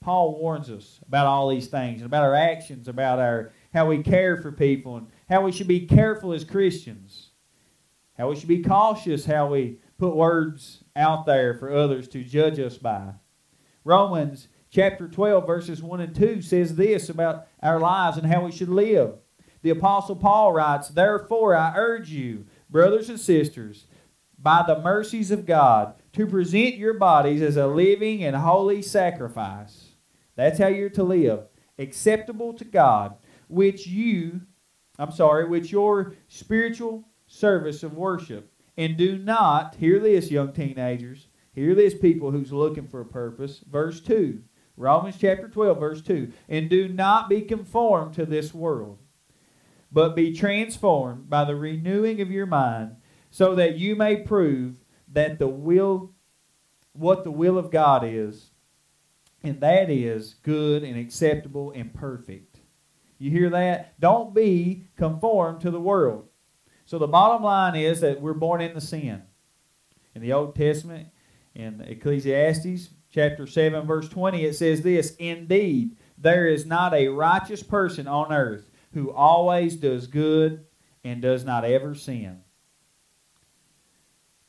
Paul 0.00 0.38
warns 0.38 0.68
us 0.68 1.00
about 1.06 1.26
all 1.26 1.48
these 1.48 1.68
things, 1.68 2.02
and 2.02 2.06
about 2.06 2.24
our 2.24 2.34
actions, 2.34 2.88
about 2.88 3.18
our 3.18 3.52
how 3.72 3.88
we 3.88 4.02
care 4.02 4.36
for 4.36 4.52
people, 4.52 4.98
and 4.98 5.06
how 5.28 5.40
we 5.40 5.52
should 5.52 5.68
be 5.68 5.86
careful 5.86 6.34
as 6.34 6.44
Christians, 6.44 7.30
how 8.18 8.28
we 8.28 8.36
should 8.36 8.48
be 8.48 8.62
cautious, 8.62 9.24
how 9.24 9.46
we 9.46 9.78
put 9.96 10.14
words 10.14 10.84
out 10.94 11.24
there 11.24 11.54
for 11.54 11.72
others 11.72 12.06
to 12.08 12.22
judge 12.22 12.58
us 12.60 12.76
by. 12.76 13.14
Romans 13.84 14.48
chapter 14.70 15.06
12, 15.06 15.46
verses 15.46 15.82
1 15.82 16.00
and 16.00 16.14
2 16.14 16.42
says 16.42 16.74
this 16.74 17.08
about 17.08 17.46
our 17.62 17.78
lives 17.78 18.16
and 18.16 18.26
how 18.26 18.44
we 18.44 18.50
should 18.50 18.68
live. 18.68 19.14
The 19.62 19.70
Apostle 19.70 20.16
Paul 20.16 20.52
writes, 20.52 20.88
Therefore 20.88 21.54
I 21.54 21.74
urge 21.76 22.10
you, 22.10 22.46
brothers 22.68 23.08
and 23.08 23.20
sisters, 23.20 23.86
by 24.38 24.64
the 24.66 24.80
mercies 24.80 25.30
of 25.30 25.46
God, 25.46 25.94
to 26.12 26.26
present 26.26 26.76
your 26.76 26.94
bodies 26.94 27.40
as 27.40 27.56
a 27.56 27.66
living 27.66 28.24
and 28.24 28.36
holy 28.36 28.82
sacrifice. 28.82 29.92
That's 30.36 30.58
how 30.58 30.66
you're 30.66 30.90
to 30.90 31.02
live. 31.02 31.46
Acceptable 31.78 32.52
to 32.54 32.64
God, 32.64 33.16
which 33.48 33.86
you, 33.86 34.42
I'm 34.98 35.12
sorry, 35.12 35.48
which 35.48 35.72
your 35.72 36.14
spiritual 36.28 37.08
service 37.26 37.82
of 37.82 37.94
worship. 37.94 38.52
And 38.76 38.96
do 38.96 39.16
not, 39.16 39.76
hear 39.76 39.98
this, 39.98 40.30
young 40.30 40.52
teenagers, 40.52 41.28
hear 41.54 41.74
this, 41.74 41.94
people 41.94 42.30
who's 42.30 42.52
looking 42.52 42.88
for 42.88 43.00
a 43.00 43.06
purpose. 43.06 43.62
Verse 43.70 44.00
2, 44.00 44.42
Romans 44.76 45.16
chapter 45.18 45.48
12, 45.48 45.78
verse 45.78 46.02
2. 46.02 46.32
And 46.48 46.68
do 46.68 46.88
not 46.88 47.28
be 47.28 47.42
conformed 47.42 48.14
to 48.14 48.26
this 48.26 48.52
world 48.52 48.98
but 49.94 50.16
be 50.16 50.34
transformed 50.34 51.30
by 51.30 51.44
the 51.44 51.54
renewing 51.54 52.20
of 52.20 52.28
your 52.28 52.46
mind, 52.46 52.96
so 53.30 53.54
that 53.54 53.78
you 53.78 53.94
may 53.94 54.16
prove 54.16 54.84
that 55.08 55.38
the 55.38 55.46
will 55.46 56.10
what 56.92 57.24
the 57.24 57.30
will 57.30 57.58
of 57.58 57.70
God 57.70 58.04
is, 58.04 58.50
and 59.42 59.60
that 59.60 59.90
is 59.90 60.34
good 60.42 60.82
and 60.82 60.98
acceptable 60.98 61.72
and 61.74 61.92
perfect. 61.92 62.60
You 63.18 63.30
hear 63.30 63.50
that? 63.50 63.98
Don't 64.00 64.34
be 64.34 64.88
conformed 64.96 65.60
to 65.62 65.70
the 65.72 65.80
world. 65.80 66.28
So 66.84 66.98
the 66.98 67.08
bottom 67.08 67.42
line 67.42 67.74
is 67.74 68.00
that 68.00 68.20
we're 68.20 68.32
born 68.32 68.60
into 68.60 68.80
sin. 68.80 69.22
In 70.14 70.22
the 70.22 70.32
Old 70.32 70.54
Testament, 70.54 71.08
in 71.54 71.80
Ecclesiastes 71.80 72.90
chapter 73.10 73.46
7 73.46 73.86
verse 73.86 74.08
20 74.08 74.44
it 74.44 74.56
says 74.56 74.82
this, 74.82 75.14
indeed 75.16 75.96
there 76.18 76.46
is 76.46 76.66
not 76.66 76.94
a 76.94 77.08
righteous 77.08 77.62
person 77.62 78.08
on 78.08 78.32
earth 78.32 78.70
who 78.92 79.10
always 79.10 79.76
does 79.76 80.06
good 80.06 80.64
and 81.02 81.20
does 81.20 81.44
not 81.44 81.64
ever 81.64 81.94
sin. 81.94 82.40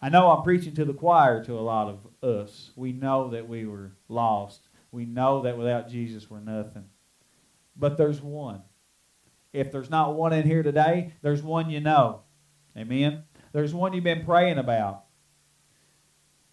I 0.01 0.09
know 0.09 0.29
I'm 0.29 0.43
preaching 0.43 0.75
to 0.75 0.85
the 0.85 0.93
choir 0.93 1.43
to 1.45 1.53
a 1.53 1.62
lot 1.62 1.89
of 1.89 2.07
us. 2.24 2.71
We 2.75 2.91
know 2.91 3.29
that 3.31 3.50
we 3.50 3.65
were 3.65 3.91
lost. 4.07 4.67
We 4.91 5.05
know 5.05 5.41
that 5.41 5.57
without 5.57 5.89
Jesus 5.89 6.29
we're 6.29 6.39
nothing. 6.39 6.85
But 7.75 7.97
there's 7.97 8.21
one. 8.21 8.62
If 9.51 9.71
there's 9.71 9.89
not 9.89 10.15
one 10.15 10.33
in 10.33 10.45
here 10.45 10.63
today, 10.63 11.13
there's 11.21 11.41
one 11.41 11.69
you 11.69 11.79
know. 11.79 12.21
Amen. 12.77 13.24
There's 13.51 13.74
one 13.74 13.93
you've 13.93 14.03
been 14.03 14.25
praying 14.25 14.57
about. 14.57 15.04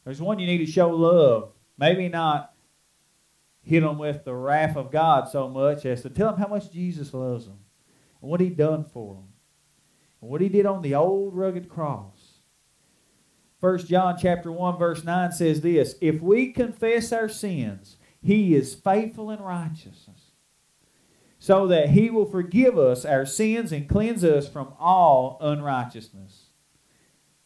There's 0.04 0.20
one 0.20 0.38
you 0.38 0.46
need 0.46 0.64
to 0.64 0.70
show 0.70 0.90
love. 0.90 1.52
Maybe 1.78 2.08
not 2.08 2.52
hit 3.62 3.80
them 3.80 3.98
with 3.98 4.24
the 4.24 4.34
wrath 4.34 4.76
of 4.76 4.90
God 4.90 5.28
so 5.28 5.48
much 5.48 5.86
as 5.86 6.02
to 6.02 6.10
tell 6.10 6.32
them 6.32 6.40
how 6.40 6.48
much 6.48 6.72
Jesus 6.72 7.14
loves 7.14 7.46
them 7.46 7.58
and 8.20 8.30
what 8.30 8.40
he 8.40 8.48
done 8.48 8.84
for 8.84 9.14
them 9.14 9.28
and 10.20 10.30
what 10.30 10.40
he 10.40 10.48
did 10.48 10.66
on 10.66 10.82
the 10.82 10.94
old 10.94 11.34
rugged 11.34 11.68
cross. 11.68 12.38
1 13.60 13.86
John 13.86 14.16
chapter 14.20 14.50
1 14.50 14.76
verse 14.76 15.04
9 15.04 15.30
says 15.32 15.60
this, 15.60 15.94
if 16.00 16.20
we 16.20 16.52
confess 16.52 17.12
our 17.12 17.28
sins, 17.28 17.96
he 18.20 18.54
is 18.54 18.74
faithful 18.74 19.30
and 19.30 19.44
righteous 19.44 20.08
so 21.38 21.66
that 21.66 21.90
he 21.90 22.08
will 22.08 22.24
forgive 22.24 22.78
us 22.78 23.04
our 23.04 23.26
sins 23.26 23.72
and 23.72 23.88
cleanse 23.88 24.22
us 24.22 24.48
from 24.48 24.72
all 24.78 25.38
unrighteousness. 25.40 26.50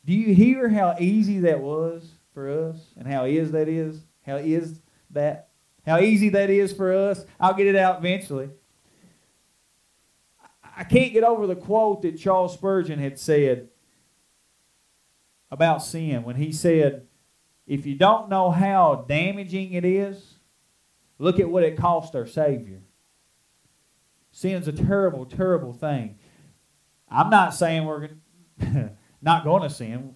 Do 0.04 0.12
you 0.12 0.34
hear 0.34 0.68
how 0.68 0.96
easy 1.00 1.40
that 1.40 1.60
was 1.60 2.15
for 2.36 2.68
us 2.68 2.92
and 2.98 3.08
how 3.08 3.24
is 3.24 3.52
that 3.52 3.66
is? 3.66 3.98
How 4.26 4.36
is 4.36 4.82
that? 5.10 5.48
How 5.86 6.00
easy 6.00 6.28
that 6.28 6.50
is 6.50 6.70
for 6.70 6.92
us? 6.92 7.24
I'll 7.40 7.54
get 7.54 7.66
it 7.66 7.76
out 7.76 8.00
eventually. 8.00 8.50
I 10.76 10.84
can't 10.84 11.14
get 11.14 11.24
over 11.24 11.46
the 11.46 11.56
quote 11.56 12.02
that 12.02 12.18
Charles 12.18 12.52
Spurgeon 12.52 12.98
had 12.98 13.18
said 13.18 13.70
about 15.50 15.82
sin 15.82 16.24
when 16.24 16.36
he 16.36 16.52
said, 16.52 17.06
If 17.66 17.86
you 17.86 17.94
don't 17.94 18.28
know 18.28 18.50
how 18.50 19.06
damaging 19.08 19.72
it 19.72 19.86
is, 19.86 20.34
look 21.18 21.40
at 21.40 21.48
what 21.48 21.62
it 21.62 21.78
cost 21.78 22.14
our 22.14 22.26
Savior. 22.26 22.82
Sin's 24.30 24.68
a 24.68 24.72
terrible, 24.72 25.24
terrible 25.24 25.72
thing. 25.72 26.18
I'm 27.08 27.30
not 27.30 27.54
saying 27.54 27.86
we're 27.86 28.10
not 29.22 29.44
going 29.44 29.62
to 29.62 29.70
sin. 29.70 30.15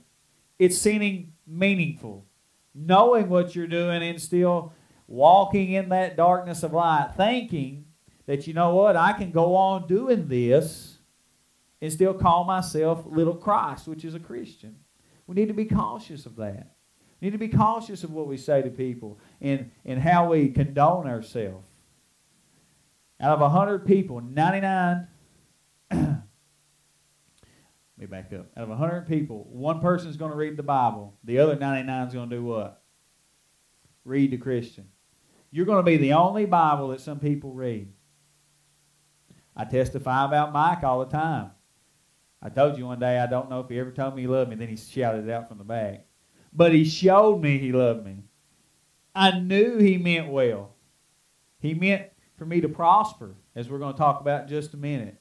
It's 0.60 0.76
seeming 0.76 1.32
meaningful. 1.46 2.26
Knowing 2.74 3.30
what 3.30 3.56
you're 3.56 3.66
doing 3.66 4.02
and 4.02 4.20
still 4.20 4.74
walking 5.08 5.72
in 5.72 5.88
that 5.88 6.16
darkness 6.16 6.62
of 6.62 6.74
light, 6.74 7.12
thinking 7.16 7.86
that, 8.26 8.46
you 8.46 8.52
know 8.52 8.74
what, 8.74 8.94
I 8.94 9.14
can 9.14 9.32
go 9.32 9.56
on 9.56 9.88
doing 9.88 10.28
this 10.28 10.98
and 11.80 11.90
still 11.90 12.12
call 12.12 12.44
myself 12.44 13.04
little 13.06 13.34
Christ, 13.34 13.88
which 13.88 14.04
is 14.04 14.14
a 14.14 14.20
Christian. 14.20 14.76
We 15.26 15.34
need 15.34 15.48
to 15.48 15.54
be 15.54 15.64
cautious 15.64 16.26
of 16.26 16.36
that. 16.36 16.74
We 17.20 17.26
need 17.26 17.32
to 17.32 17.38
be 17.38 17.48
cautious 17.48 18.04
of 18.04 18.12
what 18.12 18.26
we 18.26 18.36
say 18.36 18.60
to 18.60 18.68
people 18.68 19.18
and, 19.40 19.70
and 19.86 19.98
how 19.98 20.28
we 20.28 20.50
condone 20.50 21.06
ourselves. 21.06 21.66
Out 23.18 23.32
of 23.32 23.40
100 23.40 23.86
people, 23.86 24.20
99, 24.20 25.06
let 25.06 25.09
me 28.00 28.06
back 28.06 28.32
up. 28.32 28.46
Out 28.56 28.64
of 28.64 28.68
100 28.70 29.06
people, 29.06 29.46
one 29.50 29.80
person 29.80 30.08
is 30.08 30.16
going 30.16 30.30
to 30.30 30.36
read 30.36 30.56
the 30.56 30.62
Bible. 30.62 31.18
The 31.24 31.38
other 31.38 31.56
99 31.56 32.08
is 32.08 32.14
going 32.14 32.30
to 32.30 32.36
do 32.36 32.44
what? 32.44 32.82
Read 34.04 34.30
the 34.30 34.38
Christian. 34.38 34.88
You're 35.50 35.66
going 35.66 35.84
to 35.84 35.90
be 35.90 35.96
the 35.96 36.14
only 36.14 36.46
Bible 36.46 36.88
that 36.88 37.00
some 37.00 37.20
people 37.20 37.52
read. 37.52 37.92
I 39.56 39.64
testify 39.64 40.24
about 40.24 40.52
Mike 40.52 40.82
all 40.82 41.00
the 41.00 41.10
time. 41.10 41.50
I 42.42 42.48
told 42.48 42.78
you 42.78 42.86
one 42.86 43.00
day, 43.00 43.18
I 43.18 43.26
don't 43.26 43.50
know 43.50 43.60
if 43.60 43.68
he 43.68 43.78
ever 43.78 43.90
told 43.90 44.16
me 44.16 44.22
he 44.22 44.28
loved 44.28 44.48
me, 44.48 44.56
then 44.56 44.68
he 44.68 44.76
shouted 44.76 45.28
it 45.28 45.30
out 45.30 45.48
from 45.48 45.58
the 45.58 45.64
back. 45.64 46.06
But 46.52 46.72
he 46.72 46.84
showed 46.84 47.42
me 47.42 47.58
he 47.58 47.72
loved 47.72 48.04
me. 48.04 48.24
I 49.14 49.38
knew 49.38 49.76
he 49.76 49.98
meant 49.98 50.28
well. 50.28 50.74
He 51.58 51.74
meant 51.74 52.06
for 52.38 52.46
me 52.46 52.62
to 52.62 52.68
prosper, 52.68 53.34
as 53.54 53.68
we're 53.68 53.78
going 53.78 53.92
to 53.92 53.98
talk 53.98 54.20
about 54.20 54.44
in 54.44 54.48
just 54.48 54.72
a 54.72 54.78
minute. 54.78 55.20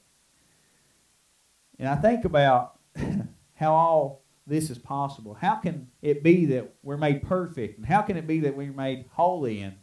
And 1.78 1.88
I 1.88 1.96
think 1.96 2.24
about 2.24 2.78
how 3.54 3.74
all 3.74 4.24
this 4.46 4.68
is 4.70 4.78
possible. 4.78 5.34
How 5.34 5.56
can 5.56 5.88
it 6.02 6.22
be 6.22 6.46
that 6.46 6.74
we're 6.82 6.96
made 6.96 7.22
perfect? 7.22 7.78
And 7.78 7.86
how 7.86 8.02
can 8.02 8.16
it 8.16 8.26
be 8.26 8.40
that 8.40 8.56
we're 8.56 8.72
made 8.72 9.06
holy 9.12 9.60
and 9.60 9.76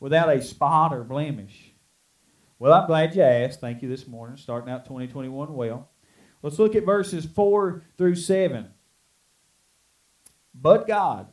without 0.00 0.28
a 0.28 0.40
spot 0.40 0.94
or 0.94 1.04
blemish? 1.04 1.72
Well, 2.58 2.72
I'm 2.72 2.86
glad 2.86 3.16
you 3.16 3.22
asked. 3.22 3.60
Thank 3.60 3.82
you 3.82 3.88
this 3.88 4.06
morning, 4.06 4.36
starting 4.36 4.72
out 4.72 4.84
2021 4.84 5.54
well. 5.54 5.90
Let's 6.42 6.58
look 6.58 6.76
at 6.76 6.84
verses 6.84 7.26
4 7.26 7.82
through 7.98 8.14
7. 8.14 8.68
But 10.54 10.86
God, 10.86 11.28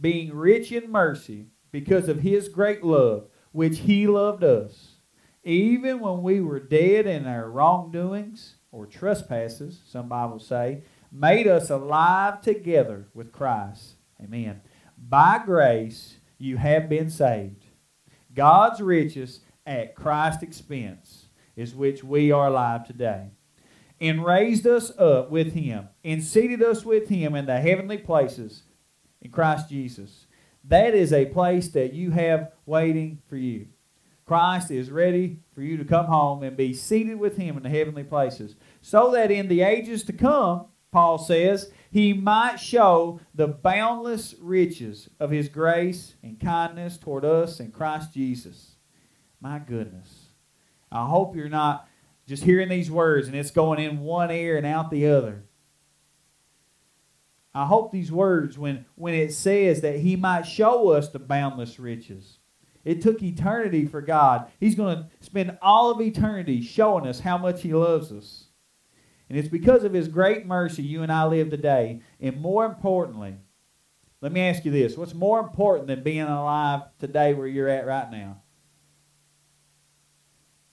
being 0.00 0.34
rich 0.34 0.70
in 0.70 0.90
mercy, 0.90 1.48
because 1.72 2.08
of 2.08 2.20
his 2.20 2.48
great 2.48 2.84
love, 2.84 3.28
which 3.52 3.80
he 3.80 4.06
loved 4.06 4.44
us, 4.44 4.97
even 5.48 6.00
when 6.00 6.22
we 6.22 6.42
were 6.42 6.60
dead 6.60 7.06
in 7.06 7.26
our 7.26 7.50
wrongdoings 7.50 8.56
or 8.70 8.84
trespasses, 8.84 9.80
some 9.86 10.08
Bibles 10.08 10.46
say, 10.46 10.82
made 11.10 11.46
us 11.46 11.70
alive 11.70 12.42
together 12.42 13.08
with 13.14 13.32
Christ. 13.32 13.94
Amen. 14.22 14.60
By 14.98 15.40
grace 15.42 16.18
you 16.36 16.58
have 16.58 16.90
been 16.90 17.08
saved. 17.08 17.64
God's 18.34 18.82
riches 18.82 19.40
at 19.66 19.94
Christ's 19.94 20.42
expense, 20.42 21.28
is 21.56 21.74
which 21.74 22.04
we 22.04 22.30
are 22.30 22.48
alive 22.48 22.86
today, 22.86 23.30
and 24.00 24.24
raised 24.24 24.66
us 24.66 24.96
up 24.98 25.30
with 25.30 25.54
him, 25.54 25.88
and 26.04 26.22
seated 26.22 26.62
us 26.62 26.84
with 26.84 27.08
him 27.08 27.34
in 27.34 27.46
the 27.46 27.60
heavenly 27.60 27.98
places 27.98 28.64
in 29.22 29.30
Christ 29.30 29.70
Jesus. 29.70 30.26
That 30.62 30.94
is 30.94 31.12
a 31.12 31.24
place 31.24 31.68
that 31.68 31.94
you 31.94 32.10
have 32.10 32.52
waiting 32.66 33.22
for 33.28 33.36
you. 33.36 33.68
Christ 34.28 34.70
is 34.70 34.90
ready 34.90 35.40
for 35.54 35.62
you 35.62 35.78
to 35.78 35.86
come 35.86 36.04
home 36.04 36.42
and 36.42 36.54
be 36.54 36.74
seated 36.74 37.18
with 37.18 37.38
him 37.38 37.56
in 37.56 37.62
the 37.62 37.70
heavenly 37.70 38.04
places, 38.04 38.56
so 38.82 39.10
that 39.12 39.30
in 39.30 39.48
the 39.48 39.62
ages 39.62 40.04
to 40.04 40.12
come, 40.12 40.66
Paul 40.92 41.16
says, 41.16 41.72
he 41.90 42.12
might 42.12 42.56
show 42.56 43.20
the 43.34 43.48
boundless 43.48 44.34
riches 44.38 45.08
of 45.18 45.30
his 45.30 45.48
grace 45.48 46.14
and 46.22 46.38
kindness 46.38 46.98
toward 46.98 47.24
us 47.24 47.58
in 47.58 47.72
Christ 47.72 48.12
Jesus. 48.12 48.76
My 49.40 49.58
goodness. 49.58 50.26
I 50.92 51.06
hope 51.06 51.34
you're 51.34 51.48
not 51.48 51.88
just 52.26 52.44
hearing 52.44 52.68
these 52.68 52.90
words 52.90 53.28
and 53.28 53.36
it's 53.36 53.50
going 53.50 53.80
in 53.80 54.00
one 54.00 54.30
ear 54.30 54.58
and 54.58 54.66
out 54.66 54.90
the 54.90 55.08
other. 55.08 55.44
I 57.54 57.64
hope 57.64 57.92
these 57.92 58.12
words, 58.12 58.58
when, 58.58 58.84
when 58.94 59.14
it 59.14 59.32
says 59.32 59.80
that 59.80 60.00
he 60.00 60.16
might 60.16 60.42
show 60.42 60.90
us 60.90 61.08
the 61.08 61.18
boundless 61.18 61.78
riches, 61.78 62.37
it 62.88 63.02
took 63.02 63.22
eternity 63.22 63.84
for 63.84 64.00
God. 64.00 64.50
He's 64.58 64.74
going 64.74 64.96
to 64.96 65.08
spend 65.20 65.58
all 65.60 65.90
of 65.90 66.00
eternity 66.00 66.62
showing 66.62 67.06
us 67.06 67.20
how 67.20 67.36
much 67.36 67.60
he 67.60 67.74
loves 67.74 68.10
us. 68.10 68.46
And 69.28 69.36
it's 69.38 69.48
because 69.48 69.84
of 69.84 69.92
his 69.92 70.08
great 70.08 70.46
mercy 70.46 70.82
you 70.82 71.02
and 71.02 71.12
I 71.12 71.26
live 71.26 71.50
today. 71.50 72.00
And 72.18 72.40
more 72.40 72.64
importantly, 72.64 73.36
let 74.22 74.32
me 74.32 74.40
ask 74.40 74.64
you 74.64 74.70
this 74.70 74.96
what's 74.96 75.12
more 75.12 75.38
important 75.38 75.86
than 75.86 76.02
being 76.02 76.22
alive 76.22 76.80
today 76.98 77.34
where 77.34 77.46
you're 77.46 77.68
at 77.68 77.86
right 77.86 78.10
now? 78.10 78.40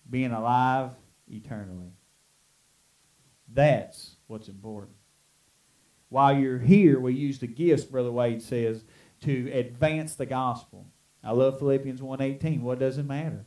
Being 0.10 0.32
alive 0.32 0.92
eternally. 1.28 1.92
That's 3.52 4.16
what's 4.28 4.48
important. 4.48 4.96
While 6.08 6.38
you're 6.38 6.60
here, 6.60 6.98
we 6.98 7.14
use 7.14 7.40
the 7.40 7.48
gifts, 7.48 7.84
Brother 7.84 8.12
Wade 8.12 8.42
says, 8.42 8.86
to 9.24 9.52
advance 9.52 10.16
the 10.16 10.26
gospel. 10.26 10.88
I 11.26 11.32
love 11.32 11.58
Philippians 11.58 12.02
1.18. 12.02 12.62
What 12.62 12.80
does 12.80 13.00
it 13.00 13.06
matter? 13.06 13.46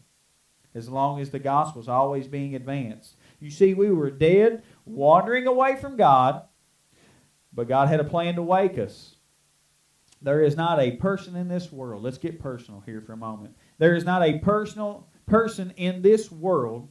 As 0.75 0.89
long 0.89 1.21
as 1.21 1.31
the 1.31 1.39
gospel 1.39 1.81
is 1.81 1.89
always 1.89 2.27
being 2.27 2.55
advanced. 2.55 3.17
You 3.41 3.51
see, 3.51 3.73
we 3.73 3.91
were 3.93 4.11
dead, 4.11 4.65
wandering 4.85 5.47
away 5.47 5.77
from 5.77 5.97
God, 5.97 6.43
but 7.53 7.69
God 7.69 7.89
had 7.89 8.01
a 8.01 8.05
plan 8.05 8.35
to 8.35 8.43
wake 8.43 8.79
us. 8.79 9.15
There 10.21 10.43
is 10.43 10.57
not 10.57 10.81
a 10.81 10.97
person 10.97 11.37
in 11.37 11.47
this 11.47 11.71
world, 11.71 12.03
let's 12.03 12.19
get 12.19 12.41
personal 12.41 12.81
here 12.81 13.01
for 13.01 13.13
a 13.13 13.17
moment. 13.17 13.57
There 13.79 13.95
is 13.95 14.05
not 14.05 14.23
a 14.23 14.41
personal 14.41 15.09
person 15.27 15.73
in 15.77 16.03
this 16.03 16.33
world, 16.33 16.89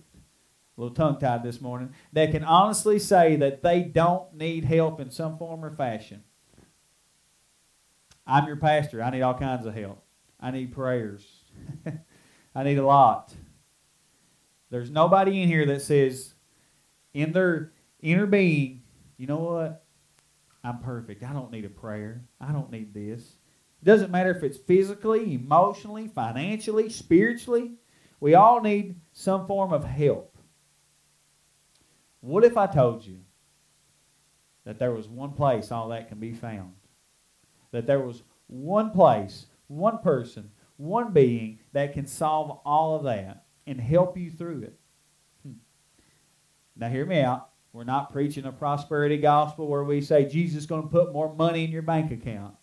a 0.77 0.81
little 0.81 0.95
tongue 0.95 1.19
tied 1.19 1.43
this 1.43 1.59
morning, 1.59 1.93
that 2.13 2.31
can 2.31 2.45
honestly 2.45 2.99
say 2.99 3.35
that 3.35 3.61
they 3.63 3.81
don't 3.81 4.33
need 4.33 4.63
help 4.63 5.01
in 5.01 5.11
some 5.11 5.37
form 5.37 5.65
or 5.65 5.71
fashion. 5.71 6.23
I'm 8.25 8.47
your 8.47 8.55
pastor. 8.55 9.03
I 9.03 9.09
need 9.09 9.21
all 9.21 9.37
kinds 9.37 9.65
of 9.65 9.73
help. 9.73 10.06
I 10.39 10.51
need 10.51 10.73
prayers. 10.73 11.25
I 12.55 12.63
need 12.63 12.77
a 12.77 12.85
lot. 12.85 13.33
There's 14.69 14.91
nobody 14.91 15.41
in 15.41 15.47
here 15.47 15.65
that 15.67 15.81
says, 15.81 16.33
in 17.13 17.31
their 17.31 17.71
inner 18.01 18.25
being, 18.25 18.83
you 19.17 19.27
know 19.27 19.39
what? 19.39 19.85
I'm 20.63 20.79
perfect. 20.79 21.23
I 21.23 21.33
don't 21.33 21.51
need 21.51 21.65
a 21.65 21.69
prayer. 21.69 22.25
I 22.41 22.51
don't 22.51 22.71
need 22.71 22.93
this. 22.93 23.21
It 23.81 23.85
doesn't 23.85 24.11
matter 24.11 24.31
if 24.31 24.43
it's 24.43 24.57
physically, 24.57 25.33
emotionally, 25.35 26.07
financially, 26.07 26.89
spiritually. 26.89 27.75
We 28.19 28.35
all 28.35 28.61
need 28.61 28.99
some 29.13 29.45
form 29.47 29.71
of 29.71 29.83
help. 29.83 30.37
What 32.19 32.43
if 32.43 32.57
I 32.57 32.67
told 32.67 33.05
you 33.05 33.19
that 34.65 34.79
there 34.79 34.91
was 34.91 35.07
one 35.07 35.33
place 35.33 35.71
all 35.71 35.89
that 35.89 36.09
can 36.09 36.19
be 36.19 36.33
found? 36.33 36.73
That 37.71 37.85
there 37.85 37.99
was 37.99 38.23
one 38.47 38.91
place, 38.91 39.45
one 39.67 39.99
person, 39.99 40.51
one 40.77 41.11
being 41.11 41.59
that 41.73 41.93
can 41.93 42.07
solve 42.07 42.59
all 42.65 42.95
of 42.95 43.03
that 43.03 43.45
and 43.65 43.79
help 43.79 44.17
you 44.17 44.31
through 44.31 44.63
it? 44.63 44.79
Hmm. 45.43 45.53
Now, 46.75 46.89
hear 46.89 47.05
me 47.05 47.21
out. 47.21 47.49
We're 47.73 47.83
not 47.83 48.11
preaching 48.11 48.45
a 48.45 48.51
prosperity 48.51 49.17
gospel 49.17 49.67
where 49.67 49.83
we 49.83 50.01
say 50.01 50.25
Jesus 50.25 50.59
is 50.59 50.65
going 50.65 50.83
to 50.83 50.87
put 50.87 51.13
more 51.13 51.33
money 51.33 51.63
in 51.63 51.71
your 51.71 51.81
bank 51.83 52.11
account. 52.11 52.55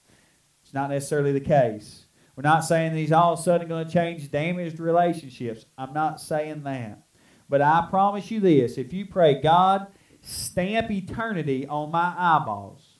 It's 0.63 0.75
not 0.75 0.91
necessarily 0.91 1.33
the 1.33 1.41
case. 1.41 2.07
We're 2.37 2.43
not 2.43 2.65
saying 2.65 2.93
that 2.93 2.99
he's 2.99 3.13
all 3.13 3.35
of 3.35 3.39
a 3.39 3.43
sudden 3.43 3.69
going 3.69 3.87
to 3.87 3.93
change 3.93 4.31
damaged 4.31 4.81
relationships. 4.81 5.67
I'm 5.79 5.93
not 5.93 6.21
saying 6.21 6.65
that. 6.65 7.05
But 7.49 7.63
I 7.63 7.87
promise 7.91 8.31
you 8.31 8.41
this 8.41 8.79
if 8.79 8.93
you 8.93 9.07
pray, 9.07 9.41
God, 9.41 9.87
stamp 10.21 10.91
eternity 10.91 11.67
on 11.67 11.91
my 11.91 12.15
eyeballs, 12.17 12.94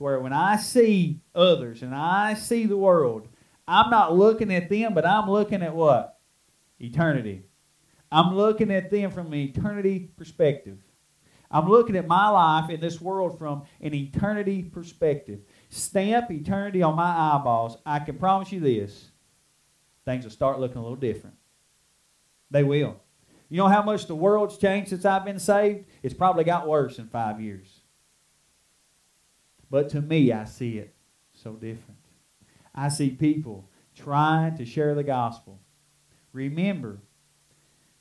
where 0.00 0.20
when 0.20 0.32
I 0.32 0.56
see 0.56 1.20
others 1.34 1.82
and 1.82 1.94
I 1.94 2.34
see 2.34 2.66
the 2.66 2.76
world, 2.76 3.28
I'm 3.66 3.90
not 3.90 4.16
looking 4.16 4.52
at 4.52 4.70
them, 4.70 4.94
but 4.94 5.06
I'm 5.06 5.30
looking 5.30 5.62
at 5.62 5.74
what? 5.74 6.18
Eternity. 6.80 7.44
I'm 8.10 8.34
looking 8.34 8.70
at 8.70 8.90
them 8.90 9.10
from 9.10 9.26
an 9.28 9.34
eternity 9.34 10.10
perspective. 10.16 10.78
I'm 11.50 11.68
looking 11.68 11.96
at 11.96 12.06
my 12.06 12.28
life 12.28 12.70
in 12.70 12.80
this 12.80 13.00
world 13.00 13.38
from 13.38 13.64
an 13.80 13.94
eternity 13.94 14.62
perspective. 14.62 15.40
Stamp 15.70 16.30
eternity 16.30 16.82
on 16.82 16.94
my 16.94 17.34
eyeballs. 17.34 17.78
I 17.86 17.98
can 18.00 18.18
promise 18.18 18.52
you 18.52 18.60
this 18.60 19.10
things 20.04 20.24
will 20.24 20.30
start 20.30 20.58
looking 20.58 20.78
a 20.78 20.82
little 20.82 20.96
different. 20.96 21.36
They 22.50 22.64
will. 22.64 22.96
You 23.50 23.58
know 23.58 23.68
how 23.68 23.82
much 23.82 24.06
the 24.06 24.14
world's 24.14 24.58
changed 24.58 24.90
since 24.90 25.04
I've 25.04 25.24
been 25.24 25.38
saved? 25.38 25.86
It's 26.02 26.14
probably 26.14 26.44
got 26.44 26.66
worse 26.66 26.98
in 26.98 27.08
five 27.08 27.40
years. 27.40 27.77
But 29.70 29.88
to 29.90 30.00
me, 30.00 30.32
I 30.32 30.44
see 30.44 30.78
it 30.78 30.94
so 31.32 31.52
different. 31.52 31.98
I 32.74 32.88
see 32.88 33.10
people 33.10 33.68
trying 33.94 34.56
to 34.56 34.64
share 34.64 34.94
the 34.94 35.02
gospel. 35.02 35.60
Remember, 36.32 37.00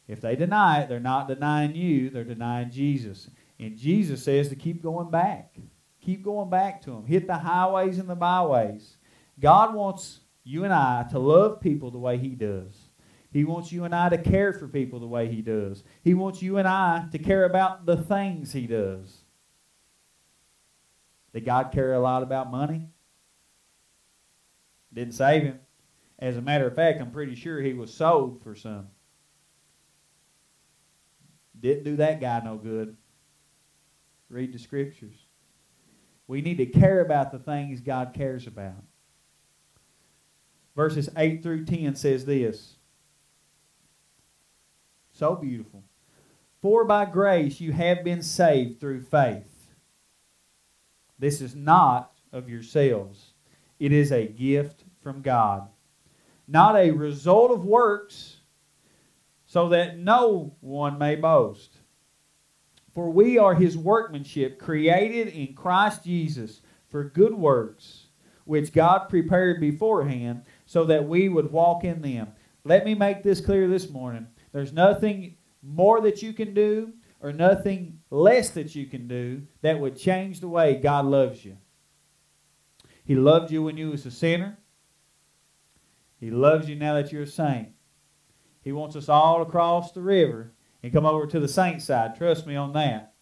if 0.08 0.21
they 0.21 0.36
deny 0.36 0.82
it, 0.82 0.89
they're 0.89 0.99
not 0.99 1.27
denying 1.27 1.75
you, 1.75 2.10
they're 2.10 2.23
denying 2.23 2.71
Jesus. 2.71 3.30
And 3.60 3.75
Jesus 3.75 4.23
says 4.23 4.49
to 4.49 4.56
keep 4.56 4.82
going 4.82 5.10
back. 5.10 5.56
Keep 6.01 6.23
going 6.23 6.49
back 6.49 6.82
to 6.84 6.91
Him. 6.91 7.06
Hit 7.06 7.27
the 7.27 7.38
highways 7.38 7.97
and 7.97 8.10
the 8.10 8.15
byways. 8.15 8.97
God 9.39 9.73
wants 9.73 10.21
you 10.43 10.63
and 10.63 10.73
I 10.73 11.06
to 11.12 11.19
love 11.19 11.60
people 11.60 11.91
the 11.91 11.97
way 11.97 12.17
He 12.17 12.30
does. 12.30 12.89
He 13.34 13.43
wants 13.43 13.71
you 13.71 13.84
and 13.84 13.93
I 13.93 14.10
to 14.10 14.17
care 14.17 14.53
for 14.53 14.67
people 14.67 14.99
the 14.99 15.08
way 15.08 15.27
He 15.27 15.41
does. 15.41 15.84
He 16.03 16.13
wants 16.13 16.41
you 16.41 16.58
and 16.58 16.67
I 16.67 17.08
to 17.12 17.19
care 17.19 17.43
about 17.43 17.86
the 17.86 17.97
things 17.97 18.53
He 18.53 18.67
does. 18.67 19.23
Did 21.38 21.45
God 21.45 21.71
care 21.71 21.93
a 21.93 22.00
lot 22.00 22.23
about 22.23 22.50
money? 22.50 22.88
Didn't 24.91 25.13
save 25.13 25.43
him. 25.43 25.60
As 26.17 26.36
a 26.36 26.41
matter 26.41 26.65
of 26.65 26.73
fact, 26.73 27.00
I'm 27.00 27.12
pretty 27.12 27.36
sure 27.36 27.62
he 27.62 27.76
was 27.76 27.93
sold 27.93 28.41
for 28.41 28.56
some. 28.56 28.88
Didn't 31.60 31.84
do 31.84 31.97
that 31.97 32.19
guy 32.19 32.41
no 32.43 32.58
good. 32.58 32.97
Read 34.30 34.52
the 34.52 34.58
scriptures. 34.58 35.13
We 36.26 36.41
need 36.41 36.58
to 36.58 36.65
care 36.65 37.02
about 37.02 37.32
the 37.32 37.38
things 37.38 37.82
God 37.82 38.15
cares 38.15 38.47
about. 38.47 38.84
Verses 40.76 41.08
8 41.15 41.43
through 41.43 41.65
10 41.65 41.93
says 41.93 42.26
this. 42.26 42.78
So 45.12 45.36
beautiful. 45.36 45.84
For 46.63 46.84
by 46.84 47.06
grace 47.06 47.62
you 47.62 47.73
have 47.73 48.04
been 48.04 48.23
saved 48.23 48.80
through 48.80 49.04
faith. 49.04 49.57
This 51.19 51.41
is 51.41 51.56
not 51.56 52.13
of 52.32 52.49
yourselves, 52.49 53.34
it 53.80 53.91
is 53.91 54.12
a 54.12 54.27
gift 54.27 54.84
from 55.01 55.21
God, 55.21 55.67
not 56.47 56.75
a 56.75 56.91
result 56.91 57.51
of 57.51 57.65
works 57.65 58.38
so 59.45 59.69
that 59.69 59.97
no 59.97 60.53
one 60.60 60.97
may 60.97 61.15
boast. 61.15 61.77
For 62.93 63.10
we 63.10 63.38
are 63.38 63.53
his 63.53 63.77
workmanship, 63.77 64.60
created 64.60 65.27
in 65.27 65.53
Christ 65.53 66.03
Jesus 66.03 66.62
for 66.89 67.03
good 67.03 67.34
works, 67.34 68.08
which 68.45 68.73
God 68.73 69.08
prepared 69.08 69.62
beforehand 69.62 70.43
so 70.65 70.84
that 70.86 71.08
we 71.08 71.30
would 71.30 71.51
walk 71.51 71.84
in 71.84 72.01
them. 72.01 72.30
Let 72.63 72.86
me 72.86 72.95
make 72.95 73.23
this 73.23 73.39
clear 73.39 73.67
this 73.67 73.89
morning. 73.89 74.27
There's 74.51 74.73
nothing 74.73 75.36
more 75.62 76.01
that 76.01 76.21
you 76.21 76.34
can 76.34 76.53
do 76.53 76.91
or 77.21 77.34
nothing 77.34 77.99
less 78.10 78.51
that 78.51 78.75
you 78.75 78.86
can 78.86 79.08
do 79.08 79.43
that 79.62 79.80
would 79.80 79.97
change 79.97 80.39
the 80.39 80.47
way 80.47 80.75
God 80.75 81.06
loves 81.06 81.43
you. 81.43 81.58
He 83.03 83.15
loved 83.15 83.51
you 83.51 83.63
when 83.63 83.77
you 83.77 83.89
was 83.89 84.06
a 84.06 84.12
sinner. 84.12 84.58
He 86.19 86.30
loves 86.30 86.67
you 86.67 86.75
now 86.75 86.95
that 86.95 87.12
you're 87.12 87.23
a 87.23 87.27
saint. 87.27 87.69
He 88.62 88.71
wants 88.71 88.95
us 88.95 89.08
all 89.08 89.43
to 89.43 89.49
cross 89.49 89.91
the 89.91 90.01
river 90.01 90.53
and 90.84 90.91
come 90.91 91.06
over 91.06 91.25
to 91.25 91.39
the 91.39 91.47
saint 91.47 91.82
side. 91.82 92.15
Trust 92.15 92.45
me 92.45 92.56
on 92.56 92.73
that. 92.73 93.13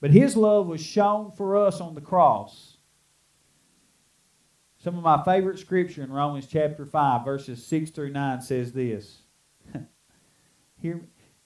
But 0.00 0.10
his 0.10 0.36
love 0.36 0.66
was 0.66 0.82
shown 0.82 1.30
for 1.30 1.56
us 1.56 1.80
on 1.80 1.94
the 1.94 2.00
cross. 2.00 2.78
Some 4.78 4.96
of 4.96 5.04
my 5.04 5.22
favorite 5.24 5.58
scripture 5.58 6.02
in 6.02 6.10
Romans 6.10 6.46
chapter 6.46 6.86
5, 6.86 7.24
verses 7.24 7.64
6 7.66 7.90
through 7.90 8.10
9 8.10 8.40
says 8.40 8.72
this. 8.72 9.20
Here, 10.80 11.02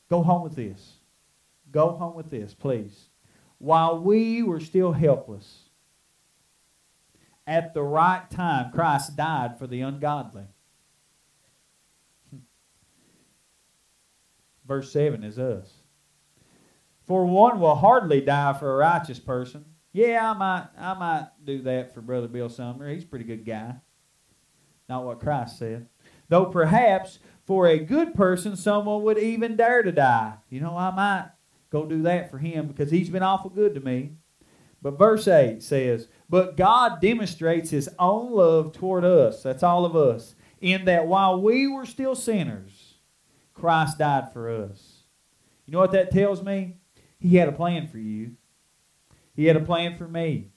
go 0.09 0.23
home 0.23 0.43
with 0.43 0.55
this. 0.55 0.99
Go 1.75 1.91
home 1.91 2.15
with 2.15 2.31
this, 2.31 2.55
please. 2.55 3.09
While 3.59 3.99
we 3.99 4.45
were 4.45 4.61
still 4.61 4.93
helpless, 4.93 5.71
at 7.49 7.75
the 7.75 7.83
right 7.83 8.31
time, 8.31 8.71
Christ 8.71 9.17
died 9.17 9.59
for 9.59 9.67
the 9.67 9.81
ungodly. 9.81 10.45
Verse 14.69 14.93
7 14.93 15.25
is 15.25 15.37
us. 15.37 15.69
For 17.09 17.27
one 17.27 17.59
will 17.59 17.75
hardly 17.75 18.21
die 18.21 18.53
for 18.53 18.73
a 18.73 18.77
righteous 18.77 19.19
person. 19.19 19.65
Yeah, 19.93 20.31
I 20.31 20.39
might, 20.39 20.69
I 20.79 20.95
might 20.95 21.27
do 21.45 21.61
that 21.63 21.93
for 21.93 22.01
Brother 22.03 22.29
Bill 22.29 22.49
Sumner. 22.49 22.89
He's 22.89 23.03
a 23.03 23.07
pretty 23.07 23.25
good 23.25 23.45
guy. 23.45 23.75
Not 24.89 25.05
what 25.05 25.19
Christ 25.19 25.59
said. 25.59 25.89
Though 26.29 26.47
perhaps 26.47 27.19
for 27.45 27.67
a 27.67 27.81
good 27.81 28.15
person, 28.15 28.55
someone 28.55 29.03
would 29.03 29.19
even 29.19 29.57
dare 29.57 29.83
to 29.83 29.91
die. 29.91 30.35
You 30.49 30.61
know, 30.61 30.77
I 30.77 30.93
might 30.93 31.31
go 31.75 31.85
do 31.85 32.03
that 32.03 32.31
for 32.31 32.39
him 32.39 32.69
because 32.69 32.93
he's 32.93 33.11
been 33.11 33.25
awful 33.25 33.51
good 33.51 33.75
to 33.75 33.81
me. 33.81 34.13
But 34.81 34.97
verse 34.97 35.27
8 35.27 35.61
says, 35.61 36.07
But 36.31 36.57
God 36.57 37.01
demonstrates 37.01 37.71
his 37.71 37.91
own 37.99 38.33
love 38.33 38.73
toward 38.73 39.05
us, 39.05 39.43
that's 39.43 39.65
all 39.65 39.85
of 39.85 39.97
us, 39.97 40.37
in 40.61 40.85
that 40.85 41.09
while 41.09 41.41
we 41.41 41.67
were 41.67 41.85
still 41.85 42.15
sinners, 42.15 42.95
Christ 43.55 43.99
died 43.99 44.33
for 44.33 44.49
us. 44.49 45.03
You 45.67 45.73
know 45.73 45.81
what 45.81 45.93
that 45.93 46.13
tells 46.13 46.43
me? 46.43 46.77
He 47.19 47.37
had 47.37 47.49
a 47.49 47.53
plan 47.53 47.89
for 47.89 47.99
you. 47.99 48.37
He 49.35 49.47
had 49.47 49.57
a 49.57 49.61
plan 49.61 49.97
for 49.97 50.07
me. 50.07 50.51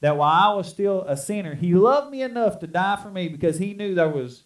That 0.00 0.18
while 0.18 0.52
I 0.52 0.54
was 0.54 0.68
still 0.68 1.02
a 1.02 1.16
sinner, 1.16 1.54
He 1.54 1.72
loved 1.72 2.10
me 2.10 2.20
enough 2.22 2.58
to 2.58 2.66
die 2.66 2.98
for 3.02 3.10
me 3.10 3.28
because 3.28 3.58
He 3.58 3.72
knew 3.72 3.94
there 3.94 4.08
was, 4.08 4.42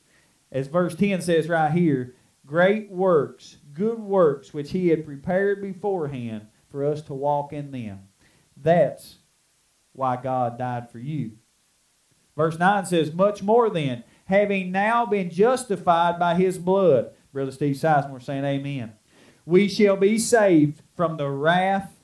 as 0.52 0.68
verse 0.68 0.94
10 0.94 1.22
says 1.22 1.48
right 1.48 1.72
here, 1.72 2.14
great 2.46 2.90
works, 2.90 3.56
good 3.72 3.98
works, 3.98 4.54
which 4.54 4.70
He 4.70 4.88
had 4.88 5.04
prepared 5.04 5.60
beforehand 5.60 6.46
for 6.70 6.84
us 6.84 7.02
to 7.02 7.14
walk 7.14 7.52
in 7.52 7.70
them. 7.70 8.08
That's 8.56 9.16
why 9.92 10.16
God 10.16 10.58
died 10.58 10.90
for 10.90 10.98
you. 10.98 11.32
Verse 12.36 12.58
9 12.58 12.86
says, 12.86 13.12
Much 13.12 13.42
more 13.42 13.68
then, 13.68 14.04
having 14.26 14.70
now 14.70 15.04
been 15.04 15.30
justified 15.30 16.18
by 16.18 16.34
His 16.34 16.58
blood. 16.58 17.10
Brother 17.32 17.52
Steve 17.52 17.76
Sizemore 17.76 18.22
saying, 18.22 18.44
Amen. 18.44 18.94
We 19.44 19.68
shall 19.68 19.96
be 19.96 20.18
saved 20.18 20.82
from 20.96 21.16
the 21.16 21.28
wrath 21.28 21.94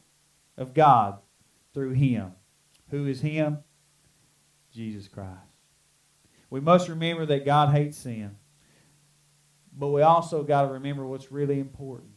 of 0.57 0.75
God 0.75 1.19
through 1.75 1.93
him. 1.93 2.33
Who 2.91 3.07
is 3.07 3.21
him? 3.21 3.59
Jesus 4.71 5.09
Christ. 5.09 5.41
We 6.51 6.61
must 6.61 6.89
remember 6.89 7.27
that 7.27 7.45
God 7.45 7.75
hates 7.75 7.99
sin. 7.99 8.37
But 9.77 9.89
we 9.89 10.03
also 10.03 10.43
got 10.43 10.63
to 10.63 10.73
remember 10.75 11.07
what's 11.07 11.33
really 11.33 11.59
important. 11.59 12.11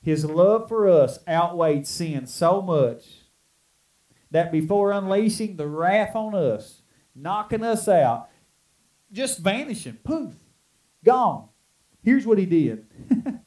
His 0.00 0.24
love 0.24 0.68
for 0.68 0.88
us 0.88 1.18
outweighed 1.28 1.86
sin 1.86 2.26
so 2.26 2.62
much 2.62 3.04
that 4.30 4.52
before 4.52 4.92
unleashing 4.92 5.56
the 5.56 5.66
wrath 5.66 6.14
on 6.14 6.34
us, 6.34 6.82
knocking 7.14 7.64
us 7.64 7.88
out, 7.88 8.28
just 9.10 9.38
vanishing, 9.38 9.98
poof, 10.04 10.34
gone. 11.04 11.48
Here's 12.02 12.26
what 12.26 12.38
he 12.38 12.46
did 12.46 12.86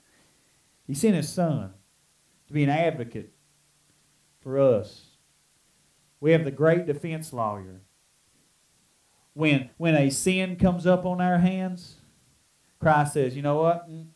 He 0.88 0.93
sent 0.93 1.15
his 1.15 1.30
son 1.30 1.73
to 2.47 2.54
be 2.54 2.63
an 2.63 2.69
advocate 2.69 3.32
for 4.41 4.60
us. 4.60 5.06
We 6.19 6.34
have 6.34 6.43
the 6.43 6.51
great 6.51 6.86
defense 6.86 7.32
lawyer. 7.32 7.82
When, 9.34 9.69
when 9.77 9.95
a 9.95 10.10
sin 10.10 10.58
comes 10.58 10.86
up 10.86 11.06
on 11.06 11.21
our 11.21 11.38
hands, 11.38 12.01
Christ 12.82 13.13
says, 13.13 13.36
you 13.36 13.44
know 13.44 13.62
what? 13.62 13.88
Mm, 13.88 14.08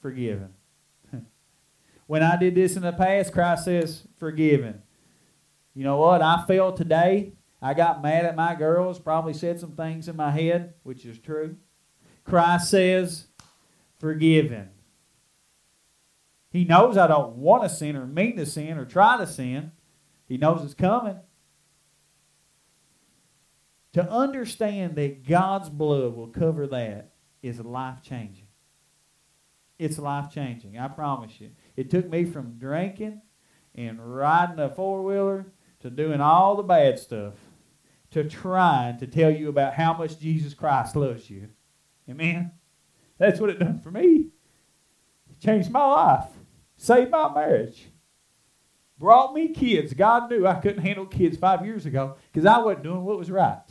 forgiven. 0.00 0.54
when 2.06 2.22
I 2.22 2.36
did 2.36 2.54
this 2.54 2.76
in 2.76 2.82
the 2.82 2.92
past, 2.92 3.32
Christ 3.32 3.64
says, 3.64 4.06
forgiven. 4.16 4.80
You 5.74 5.82
know 5.82 5.96
what? 5.96 6.22
I 6.22 6.44
fell 6.46 6.72
today. 6.72 7.32
I 7.60 7.74
got 7.74 8.02
mad 8.02 8.24
at 8.24 8.36
my 8.36 8.54
girls, 8.54 9.00
probably 9.00 9.34
said 9.34 9.58
some 9.58 9.72
things 9.72 10.06
in 10.08 10.14
my 10.14 10.30
head, 10.30 10.74
which 10.84 11.04
is 11.04 11.18
true. 11.18 11.56
Christ 12.24 12.70
says, 12.70 13.26
forgiven. 13.98 14.70
He 16.50 16.64
knows 16.64 16.96
I 16.96 17.08
don't 17.08 17.34
want 17.36 17.64
to 17.64 17.68
sin 17.68 17.96
or 17.96 18.06
mean 18.06 18.36
to 18.36 18.46
sin 18.46 18.78
or 18.78 18.84
try 18.84 19.18
to 19.18 19.26
sin. 19.26 19.72
He 20.28 20.36
knows 20.36 20.64
it's 20.64 20.74
coming. 20.74 21.18
To 23.94 24.08
understand 24.08 24.94
that 24.94 25.26
God's 25.26 25.68
blood 25.70 26.14
will 26.14 26.28
cover 26.28 26.68
that 26.68 27.15
is 27.46 27.60
life 27.60 28.02
changing. 28.02 28.46
It's 29.78 29.98
life 29.98 30.32
changing, 30.32 30.78
I 30.78 30.88
promise 30.88 31.40
you. 31.40 31.50
It 31.76 31.90
took 31.90 32.08
me 32.08 32.24
from 32.24 32.58
drinking 32.58 33.20
and 33.74 34.16
riding 34.16 34.58
a 34.58 34.70
four 34.70 35.02
wheeler 35.02 35.46
to 35.80 35.90
doing 35.90 36.20
all 36.20 36.56
the 36.56 36.62
bad 36.62 36.98
stuff 36.98 37.34
to 38.12 38.24
trying 38.24 38.98
to 38.98 39.06
tell 39.06 39.30
you 39.30 39.48
about 39.48 39.74
how 39.74 39.92
much 39.92 40.18
Jesus 40.18 40.54
Christ 40.54 40.96
loves 40.96 41.28
you. 41.28 41.48
Amen? 42.08 42.52
That's 43.18 43.40
what 43.40 43.50
it 43.50 43.58
done 43.58 43.80
for 43.80 43.90
me. 43.90 44.30
It 45.30 45.40
changed 45.40 45.70
my 45.70 45.84
life 45.84 46.28
saved 46.76 47.10
my 47.10 47.32
marriage, 47.32 47.88
brought 48.98 49.34
me 49.34 49.48
kids. 49.48 49.94
God 49.94 50.30
knew 50.30 50.46
I 50.46 50.54
couldn't 50.54 50.82
handle 50.82 51.06
kids 51.06 51.36
five 51.36 51.64
years 51.64 51.86
ago 51.86 52.16
because 52.32 52.46
I 52.46 52.58
wasn't 52.58 52.84
doing 52.84 53.04
what 53.04 53.18
was 53.18 53.30
right. 53.30 53.62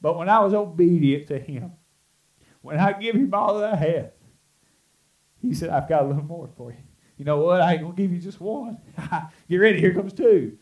But 0.00 0.16
when 0.16 0.28
I 0.28 0.40
was 0.40 0.54
obedient 0.54 1.28
to 1.28 1.38
Him, 1.38 1.72
when 2.62 2.78
I 2.78 2.92
give 2.92 3.14
Him 3.14 3.32
all 3.34 3.58
that 3.58 3.74
I 3.74 3.76
had, 3.76 4.12
He 5.40 5.54
said, 5.54 5.70
I've 5.70 5.88
got 5.88 6.02
a 6.02 6.06
little 6.06 6.22
more 6.22 6.48
for 6.56 6.70
you. 6.70 6.78
You 7.16 7.24
know 7.24 7.38
what? 7.38 7.60
I 7.60 7.72
ain't 7.72 7.82
going 7.82 7.94
to 7.94 8.02
give 8.02 8.12
you 8.12 8.18
just 8.18 8.40
one. 8.40 8.78
Get 9.48 9.56
ready. 9.56 9.78
Here 9.78 9.92
comes 9.92 10.14
two. 10.14 10.56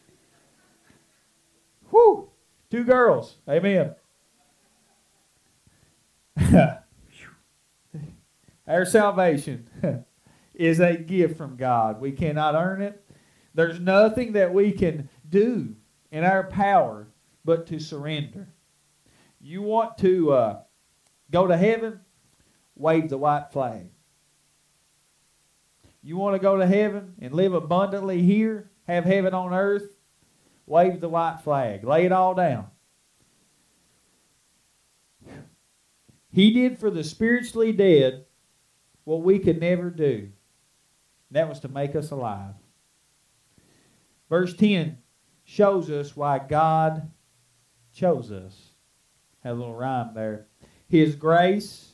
Whew. 1.90 2.31
Two 2.70 2.85
girls. 2.85 3.37
Amen. 3.48 3.94
Our 8.66 8.85
salvation 8.85 9.68
is 10.55 10.81
a 10.81 10.96
gift 10.96 11.38
from 11.38 11.57
God. 11.57 12.01
We 12.01 12.12
cannot 12.12 12.55
earn 12.55 12.83
it. 12.83 13.03
There's 13.55 13.81
nothing 13.81 14.33
that 14.33 14.53
we 14.53 14.72
can 14.72 15.09
do 15.29 15.74
in 16.11 16.24
our 16.24 16.44
power 16.44 17.09
but 17.44 17.66
to 17.68 17.79
surrender. 17.79 18.48
You 19.40 19.62
want 19.62 19.98
to 19.98 20.33
uh, 20.33 20.61
go 21.31 21.46
to 21.46 21.57
heaven? 21.57 22.01
Wave 22.74 23.09
the 23.09 23.18
white 23.18 23.53
flag. 23.53 23.88
You 26.03 26.16
want 26.16 26.37
to 26.37 26.38
go 26.38 26.57
to 26.57 26.66
heaven 26.66 27.14
and 27.20 27.35
live 27.35 27.55
abundantly 27.55 28.22
here, 28.22 28.70
have 28.87 29.05
heaven 29.05 29.35
on 29.35 29.53
earth? 29.53 29.96
Wave 30.66 31.01
the 31.01 31.09
white 31.09 31.40
flag. 31.42 31.85
Lay 31.85 32.05
it 32.05 32.12
all 32.12 32.35
down. 32.35 32.68
He 36.31 36.53
did 36.53 36.79
for 36.79 36.90
the 36.90 37.03
spiritually 37.03 37.72
dead 37.72 38.27
what 39.05 39.22
we 39.22 39.38
could 39.38 39.61
never 39.61 39.90
do. 39.90 40.31
That 41.31 41.48
was 41.48 41.61
to 41.61 41.68
make 41.68 41.96
us 41.96 42.11
alive. 42.11 42.55
Verse 44.29 44.55
10 44.55 44.98
shows 45.44 45.90
us 45.90 46.14
why 46.14 46.38
God 46.38 47.11
chose 47.92 48.31
us. 48.31 48.67
Had 49.49 49.55
a 49.55 49.61
little 49.61 49.75
rhyme 49.75 50.13
there. 50.13 50.47
His 50.91 51.17
grace, 51.17 51.93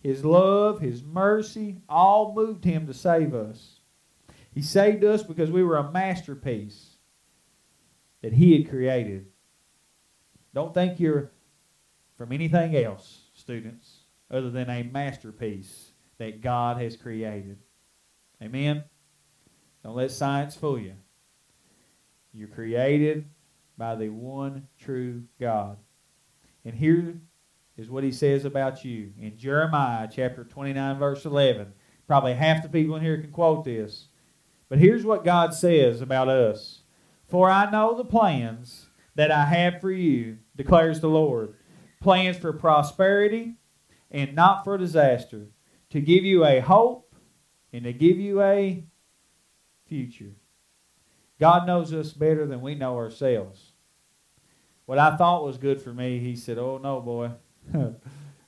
His 0.00 0.24
love, 0.24 0.80
His 0.80 1.02
mercy 1.04 1.82
all 1.86 2.32
moved 2.34 2.64
Him 2.64 2.86
to 2.86 2.94
save 2.94 3.34
us. 3.34 3.80
He 4.54 4.62
saved 4.62 5.04
us 5.04 5.22
because 5.22 5.50
we 5.50 5.62
were 5.62 5.76
a 5.76 5.92
masterpiece 5.92 6.96
that 8.22 8.32
He 8.32 8.56
had 8.56 8.70
created. 8.70 9.26
Don't 10.54 10.72
think 10.72 10.98
you're 10.98 11.30
from 12.16 12.32
anything 12.32 12.74
else, 12.74 13.24
students, 13.34 14.04
other 14.30 14.48
than 14.48 14.70
a 14.70 14.82
masterpiece 14.82 15.92
that 16.16 16.40
God 16.40 16.80
has 16.80 16.96
created. 16.96 17.58
Amen? 18.42 18.82
Don't 19.84 19.96
let 19.96 20.10
science 20.10 20.56
fool 20.56 20.78
you. 20.78 20.94
You're 22.32 22.48
created 22.48 23.26
by 23.76 23.94
the 23.94 24.08
one 24.08 24.68
true 24.78 25.24
God. 25.38 25.76
And 26.64 26.74
here 26.74 27.20
is 27.76 27.90
what 27.90 28.04
he 28.04 28.12
says 28.12 28.44
about 28.44 28.84
you 28.84 29.12
in 29.18 29.36
Jeremiah 29.36 30.08
chapter 30.10 30.44
29, 30.44 30.98
verse 30.98 31.24
11. 31.24 31.72
Probably 32.06 32.34
half 32.34 32.62
the 32.62 32.68
people 32.68 32.96
in 32.96 33.02
here 33.02 33.20
can 33.20 33.32
quote 33.32 33.64
this. 33.64 34.08
But 34.68 34.78
here's 34.78 35.04
what 35.04 35.24
God 35.24 35.54
says 35.54 36.00
about 36.00 36.28
us 36.28 36.82
For 37.28 37.50
I 37.50 37.70
know 37.70 37.96
the 37.96 38.04
plans 38.04 38.86
that 39.14 39.30
I 39.30 39.44
have 39.44 39.80
for 39.80 39.90
you, 39.90 40.38
declares 40.56 41.00
the 41.00 41.08
Lord 41.08 41.54
plans 42.00 42.36
for 42.36 42.52
prosperity 42.52 43.54
and 44.10 44.34
not 44.34 44.64
for 44.64 44.76
disaster, 44.76 45.48
to 45.90 46.00
give 46.00 46.24
you 46.24 46.44
a 46.44 46.60
hope 46.60 47.14
and 47.72 47.84
to 47.84 47.92
give 47.92 48.18
you 48.18 48.42
a 48.42 48.84
future. 49.86 50.32
God 51.38 51.66
knows 51.66 51.92
us 51.92 52.12
better 52.12 52.46
than 52.46 52.60
we 52.60 52.74
know 52.74 52.96
ourselves. 52.96 53.71
What 54.92 54.98
I 54.98 55.16
thought 55.16 55.42
was 55.42 55.56
good 55.56 55.80
for 55.80 55.90
me, 55.90 56.18
he 56.18 56.36
said, 56.36 56.58
Oh, 56.58 56.76
no, 56.76 57.00
boy. 57.00 57.30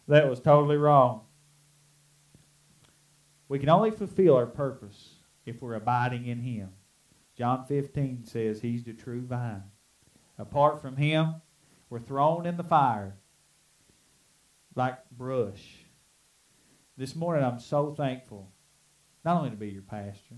that 0.08 0.28
was 0.28 0.40
totally 0.40 0.76
wrong. 0.76 1.22
We 3.48 3.58
can 3.58 3.70
only 3.70 3.90
fulfill 3.90 4.36
our 4.36 4.44
purpose 4.44 5.14
if 5.46 5.62
we're 5.62 5.72
abiding 5.72 6.26
in 6.26 6.40
him. 6.40 6.68
John 7.34 7.64
15 7.64 8.26
says 8.26 8.60
he's 8.60 8.84
the 8.84 8.92
true 8.92 9.22
vine. 9.22 9.62
Apart 10.36 10.82
from 10.82 10.98
him, 10.98 11.36
we're 11.88 11.98
thrown 11.98 12.44
in 12.44 12.58
the 12.58 12.62
fire 12.62 13.16
like 14.74 14.98
brush. 15.12 15.86
This 16.98 17.16
morning, 17.16 17.42
I'm 17.42 17.58
so 17.58 17.94
thankful 17.94 18.52
not 19.24 19.38
only 19.38 19.48
to 19.48 19.56
be 19.56 19.70
your 19.70 19.80
pastor, 19.80 20.34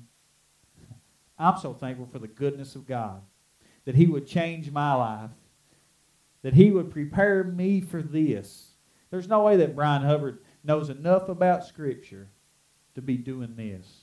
I'm 1.36 1.58
so 1.58 1.74
thankful 1.74 2.06
for 2.06 2.20
the 2.20 2.28
goodness 2.28 2.76
of 2.76 2.86
God 2.86 3.22
that 3.86 3.96
He 3.96 4.06
would 4.06 4.28
change 4.28 4.70
my 4.70 4.94
life, 4.94 5.30
that 6.46 6.54
He 6.54 6.70
would 6.70 6.92
prepare 6.92 7.42
me 7.42 7.80
for 7.80 8.00
this. 8.00 8.70
There's 9.10 9.26
no 9.26 9.42
way 9.42 9.56
that 9.56 9.74
Brian 9.74 10.02
Hubbard 10.02 10.38
knows 10.62 10.90
enough 10.90 11.28
about 11.28 11.66
Scripture 11.66 12.28
to 12.94 13.02
be 13.02 13.16
doing 13.16 13.56
this, 13.56 14.02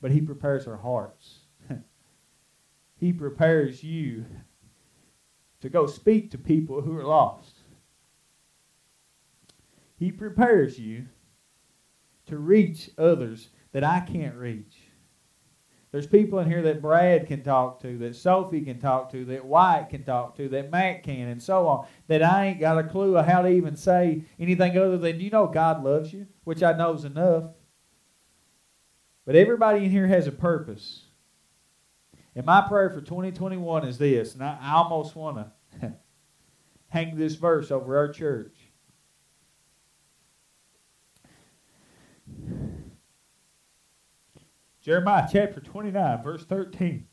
but 0.00 0.10
He 0.10 0.22
prepares 0.22 0.66
our 0.66 0.78
hearts. 0.78 1.40
he 2.98 3.12
prepares 3.12 3.84
you 3.84 4.24
to 5.60 5.68
go 5.68 5.86
speak 5.86 6.30
to 6.30 6.38
people 6.38 6.80
who 6.80 6.96
are 6.96 7.04
lost. 7.04 7.58
He 9.98 10.10
prepares 10.10 10.78
you 10.78 11.08
to 12.24 12.38
reach 12.38 12.88
others 12.96 13.50
that 13.72 13.84
I 13.84 14.00
can't 14.00 14.36
reach. 14.36 14.81
There's 15.92 16.06
people 16.06 16.38
in 16.38 16.48
here 16.48 16.62
that 16.62 16.80
Brad 16.80 17.26
can 17.26 17.42
talk 17.42 17.82
to, 17.82 17.98
that 17.98 18.16
Sophie 18.16 18.62
can 18.62 18.80
talk 18.80 19.12
to, 19.12 19.26
that 19.26 19.44
White 19.44 19.88
can 19.90 20.04
talk 20.04 20.34
to, 20.38 20.48
that 20.48 20.70
Matt 20.70 21.02
can, 21.02 21.28
and 21.28 21.42
so 21.42 21.68
on, 21.68 21.86
that 22.08 22.22
I 22.22 22.46
ain't 22.46 22.60
got 22.60 22.78
a 22.78 22.84
clue 22.84 23.18
of 23.18 23.26
how 23.26 23.42
to 23.42 23.48
even 23.48 23.76
say 23.76 24.24
anything 24.40 24.78
other 24.78 24.96
than, 24.96 25.20
you 25.20 25.28
know, 25.28 25.46
God 25.46 25.84
loves 25.84 26.10
you, 26.10 26.26
which 26.44 26.62
I 26.62 26.72
know 26.72 26.94
is 26.94 27.04
enough. 27.04 27.44
But 29.26 29.36
everybody 29.36 29.84
in 29.84 29.90
here 29.90 30.06
has 30.06 30.26
a 30.26 30.32
purpose. 30.32 31.04
And 32.34 32.46
my 32.46 32.62
prayer 32.62 32.88
for 32.88 33.02
2021 33.02 33.86
is 33.86 33.98
this, 33.98 34.32
and 34.32 34.42
I, 34.42 34.58
I 34.62 34.72
almost 34.76 35.14
want 35.14 35.46
to 35.80 35.92
hang 36.88 37.16
this 37.16 37.34
verse 37.34 37.70
over 37.70 37.98
our 37.98 38.08
church. 38.08 38.56
Jeremiah 44.82 45.28
chapter 45.30 45.60
29, 45.60 46.22
verse 46.22 46.44
13. 46.44 47.06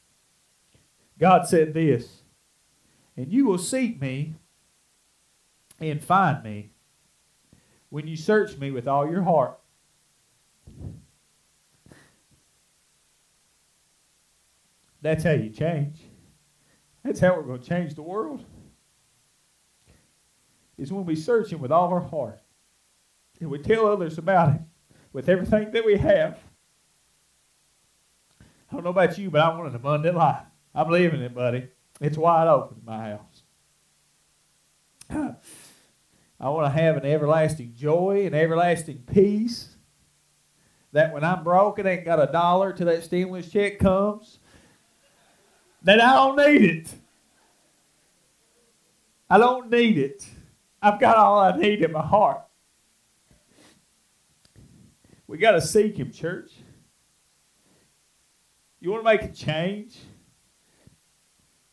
God 1.19 1.47
said 1.47 1.73
this, 1.73 2.23
and 3.15 3.31
you 3.31 3.45
will 3.45 3.59
seek 3.59 4.01
me 4.01 4.35
and 5.79 6.01
find 6.01 6.43
me 6.43 6.71
when 7.89 8.07
you 8.07 8.15
search 8.15 8.57
me 8.57 8.71
with 8.71 8.87
all 8.87 9.09
your 9.09 9.21
heart. 9.21 9.59
That's 15.01 15.23
how 15.23 15.31
you 15.31 15.49
change. 15.49 15.99
That's 17.03 17.19
how 17.19 17.35
we're 17.35 17.43
going 17.43 17.61
to 17.61 17.69
change 17.69 17.95
the 17.95 18.01
world. 18.01 18.43
Is 20.77 20.91
when 20.91 21.05
we 21.05 21.15
search 21.15 21.51
Him 21.51 21.59
with 21.59 21.71
all 21.71 21.89
our 21.89 22.01
heart. 22.01 22.41
And 23.39 23.49
we 23.49 23.59
tell 23.59 23.85
others 23.85 24.17
about 24.17 24.53
Him 24.53 24.65
with 25.13 25.29
everything 25.29 25.71
that 25.71 25.85
we 25.85 25.97
have. 25.97 26.39
I 28.69 28.75
don't 28.75 28.83
know 28.83 28.91
about 28.91 29.17
you, 29.17 29.31
but 29.31 29.41
I 29.41 29.49
want 29.49 29.69
an 29.69 29.75
abundant 29.75 30.15
life. 30.15 30.43
I 30.75 30.83
believe 30.83 31.13
in 31.13 31.21
it, 31.21 31.33
buddy. 31.33 31.67
It's 31.99 32.17
wide 32.17 32.47
open 32.47 32.77
in 32.79 32.85
my 32.85 33.09
house. 33.09 33.43
I 36.39 36.49
want 36.49 36.73
to 36.73 36.81
have 36.81 36.95
an 36.97 37.05
everlasting 37.05 37.73
joy 37.75 38.23
and 38.25 38.35
everlasting 38.35 39.03
peace. 39.11 39.75
That 40.91 41.13
when 41.13 41.23
I'm 41.23 41.43
broke 41.43 41.79
and 41.79 41.87
ain't 41.87 42.05
got 42.05 42.21
a 42.21 42.31
dollar 42.31 42.73
till 42.73 42.87
that 42.87 43.03
stimulus 43.03 43.51
check 43.51 43.79
comes, 43.79 44.39
that 45.83 46.01
I 46.01 46.13
don't 46.15 46.37
need 46.37 46.63
it. 46.63 46.93
I 49.29 49.37
don't 49.37 49.69
need 49.69 49.97
it. 49.97 50.27
I've 50.81 50.99
got 50.99 51.17
all 51.17 51.39
I 51.39 51.55
need 51.57 51.81
in 51.81 51.91
my 51.91 52.01
heart. 52.01 52.41
We 55.27 55.37
got 55.37 55.51
to 55.51 55.61
seek 55.61 55.97
Him, 55.97 56.11
church. 56.11 56.51
You 58.79 58.91
want 58.91 59.03
to 59.03 59.09
make 59.09 59.23
a 59.23 59.33
change? 59.33 59.97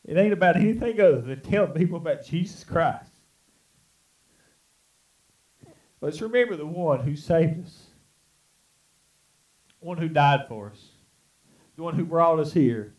It 0.05 0.17
ain't 0.17 0.33
about 0.33 0.57
anything 0.57 1.01
other 1.01 1.21
than 1.21 1.41
telling 1.41 1.73
people 1.73 1.99
about 1.99 2.25
Jesus 2.25 2.65
Christ. 2.65 3.11
Let's 6.01 6.21
remember 6.21 6.57
the 6.57 6.67
one 6.67 7.01
who 7.01 7.17
saved 7.17 7.67
us, 7.67 7.87
one 9.81 9.99
who 9.99 10.09
died 10.09 10.47
for 10.49 10.71
us, 10.71 10.89
the 11.77 11.83
one 11.83 11.95
who 11.95 12.05
brought 12.05 12.39
us 12.39 12.53
here, 12.53 12.95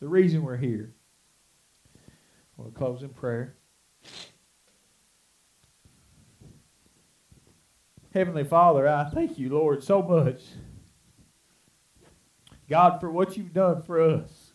the 0.00 0.08
reason 0.08 0.42
we're 0.42 0.56
here. 0.56 0.92
To 2.64 2.70
close 2.70 3.02
in 3.02 3.10
prayer. 3.10 3.54
Heavenly 8.14 8.44
Father, 8.44 8.88
I 8.88 9.10
thank 9.10 9.38
you, 9.38 9.50
Lord, 9.50 9.84
so 9.84 10.00
much 10.00 10.40
God, 12.68 13.00
for 13.00 13.10
what 13.10 13.36
you've 13.36 13.52
done 13.52 13.82
for 13.82 14.00
us. 14.00 14.52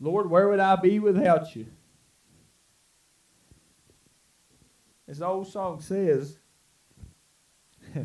Lord, 0.00 0.28
where 0.28 0.48
would 0.48 0.60
I 0.60 0.76
be 0.76 0.98
without 0.98 1.54
you? 1.54 1.66
As 5.06 5.18
the 5.18 5.26
old 5.26 5.46
song 5.46 5.80
says, 5.80 6.38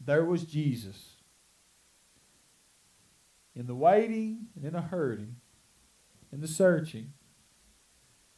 there 0.00 0.24
was 0.24 0.44
Jesus. 0.44 1.16
In 3.54 3.66
the 3.66 3.74
waiting 3.74 4.46
and 4.54 4.64
in 4.64 4.72
the 4.72 4.80
hurting, 4.80 5.36
in 6.32 6.40
the 6.40 6.48
searching, 6.48 7.12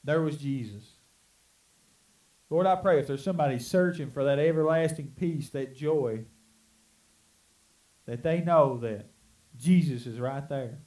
there 0.03 0.23
was 0.23 0.38
Jesus. 0.38 0.94
Lord, 2.49 2.66
I 2.66 2.75
pray 2.77 2.99
if 2.99 3.07
there's 3.07 3.23
somebody 3.23 3.59
searching 3.59 4.11
for 4.11 4.25
that 4.25 4.38
everlasting 4.38 5.12
peace, 5.16 5.51
that 5.51 5.77
joy, 5.77 6.25
that 8.07 8.23
they 8.23 8.41
know 8.41 8.79
that 8.79 9.11
Jesus 9.57 10.07
is 10.07 10.19
right 10.19 10.49
there. 10.49 10.79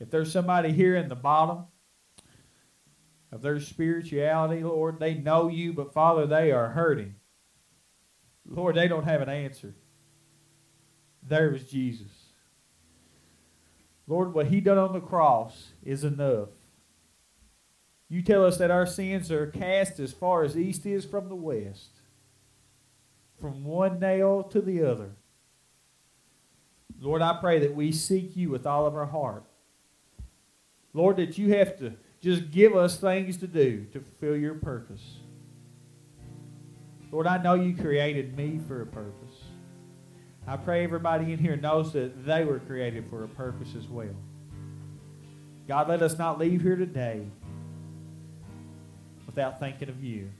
If 0.00 0.10
there's 0.10 0.32
somebody 0.32 0.72
here 0.72 0.96
in 0.96 1.08
the 1.08 1.14
bottom 1.14 1.64
of 3.30 3.42
their 3.42 3.60
spirituality, 3.60 4.62
Lord, 4.62 4.98
they 5.00 5.14
know 5.14 5.48
you, 5.48 5.72
but 5.72 5.92
Father, 5.92 6.26
they 6.26 6.52
are 6.52 6.70
hurting. 6.70 7.14
Lord, 8.46 8.76
they 8.76 8.88
don't 8.88 9.04
have 9.04 9.22
an 9.22 9.28
answer. 9.28 9.74
There 11.22 11.54
is 11.54 11.64
Jesus. 11.64 12.12
Lord, 14.06 14.34
what 14.34 14.48
he 14.48 14.60
done 14.60 14.78
on 14.78 14.92
the 14.92 15.00
cross 15.00 15.72
is 15.82 16.04
enough. 16.04 16.50
You 18.08 18.22
tell 18.22 18.44
us 18.44 18.58
that 18.58 18.70
our 18.70 18.86
sins 18.86 19.30
are 19.32 19.46
cast 19.46 19.98
as 19.98 20.12
far 20.12 20.44
as 20.44 20.58
east 20.58 20.84
is 20.84 21.04
from 21.04 21.28
the 21.28 21.34
west, 21.34 22.00
from 23.40 23.64
one 23.64 23.98
nail 23.98 24.42
to 24.44 24.60
the 24.60 24.82
other. 24.82 25.12
Lord, 27.04 27.20
I 27.20 27.34
pray 27.34 27.58
that 27.58 27.74
we 27.74 27.92
seek 27.92 28.34
you 28.34 28.48
with 28.48 28.66
all 28.66 28.86
of 28.86 28.94
our 28.94 29.04
heart. 29.04 29.44
Lord, 30.94 31.18
that 31.18 31.36
you 31.36 31.52
have 31.52 31.78
to 31.80 31.92
just 32.22 32.50
give 32.50 32.74
us 32.74 32.96
things 32.96 33.36
to 33.36 33.46
do 33.46 33.84
to 33.92 34.00
fulfill 34.00 34.38
your 34.38 34.54
purpose. 34.54 35.18
Lord, 37.12 37.26
I 37.26 37.42
know 37.42 37.52
you 37.52 37.76
created 37.76 38.34
me 38.34 38.58
for 38.66 38.80
a 38.80 38.86
purpose. 38.86 39.34
I 40.46 40.56
pray 40.56 40.82
everybody 40.82 41.34
in 41.34 41.38
here 41.38 41.56
knows 41.56 41.92
that 41.92 42.24
they 42.24 42.42
were 42.46 42.58
created 42.60 43.04
for 43.10 43.24
a 43.24 43.28
purpose 43.28 43.74
as 43.76 43.86
well. 43.86 44.16
God, 45.68 45.90
let 45.90 46.00
us 46.00 46.16
not 46.18 46.38
leave 46.38 46.62
here 46.62 46.76
today 46.76 47.26
without 49.26 49.60
thinking 49.60 49.90
of 49.90 50.02
you 50.02 50.30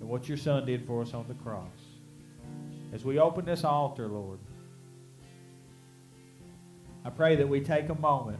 and 0.00 0.08
what 0.08 0.28
your 0.28 0.36
Son 0.36 0.66
did 0.66 0.86
for 0.86 1.00
us 1.00 1.14
on 1.14 1.24
the 1.28 1.34
cross. 1.34 1.66
As 2.92 3.06
we 3.06 3.18
open 3.18 3.46
this 3.46 3.64
altar, 3.64 4.06
Lord, 4.06 4.38
I 7.04 7.10
pray 7.10 7.36
that 7.36 7.48
we 7.48 7.60
take 7.60 7.88
a 7.88 7.94
moment 7.94 8.38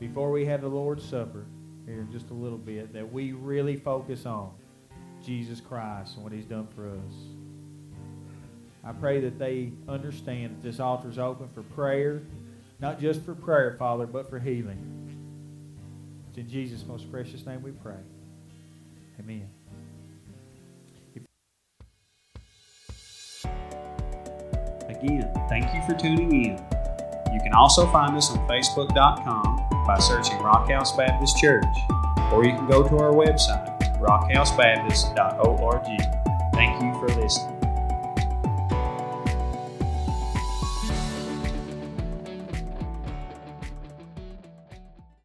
before 0.00 0.32
we 0.32 0.44
have 0.46 0.62
the 0.62 0.68
Lord's 0.68 1.04
Supper 1.04 1.46
here 1.86 2.00
in 2.00 2.10
just 2.10 2.30
a 2.30 2.34
little 2.34 2.58
bit 2.58 2.92
that 2.92 3.12
we 3.12 3.32
really 3.32 3.76
focus 3.76 4.26
on 4.26 4.52
Jesus 5.24 5.60
Christ 5.60 6.16
and 6.16 6.24
what 6.24 6.32
he's 6.32 6.44
done 6.44 6.66
for 6.74 6.88
us. 6.88 7.14
I 8.84 8.92
pray 8.92 9.20
that 9.20 9.38
they 9.38 9.70
understand 9.88 10.56
that 10.56 10.62
this 10.62 10.80
altar 10.80 11.08
is 11.08 11.18
open 11.18 11.48
for 11.54 11.62
prayer, 11.62 12.22
not 12.80 13.00
just 13.00 13.22
for 13.22 13.34
prayer, 13.34 13.76
Father, 13.78 14.06
but 14.06 14.28
for 14.28 14.40
healing. 14.40 14.88
It's 16.30 16.38
in 16.38 16.48
Jesus' 16.48 16.84
most 16.84 17.10
precious 17.12 17.46
name 17.46 17.62
we 17.62 17.70
pray. 17.70 17.94
Amen. 19.20 19.48
Again, 24.88 25.32
thank 25.48 25.72
you 25.74 25.82
for 25.86 25.94
tuning 26.00 26.44
in. 26.44 26.71
You 27.32 27.40
can 27.40 27.54
also 27.54 27.86
find 27.90 28.14
us 28.16 28.30
on 28.30 28.46
Facebook.com 28.46 29.84
by 29.86 29.98
searching 29.98 30.38
Rockhouse 30.38 30.94
Baptist 30.96 31.38
Church, 31.38 31.64
or 32.30 32.44
you 32.44 32.52
can 32.52 32.66
go 32.66 32.86
to 32.86 32.98
our 32.98 33.12
website, 33.12 33.78
rockhousebaptist.org. 33.98 35.84
Thank 36.52 36.82
you 36.82 36.92
for 37.00 37.08
listening. 37.20 37.61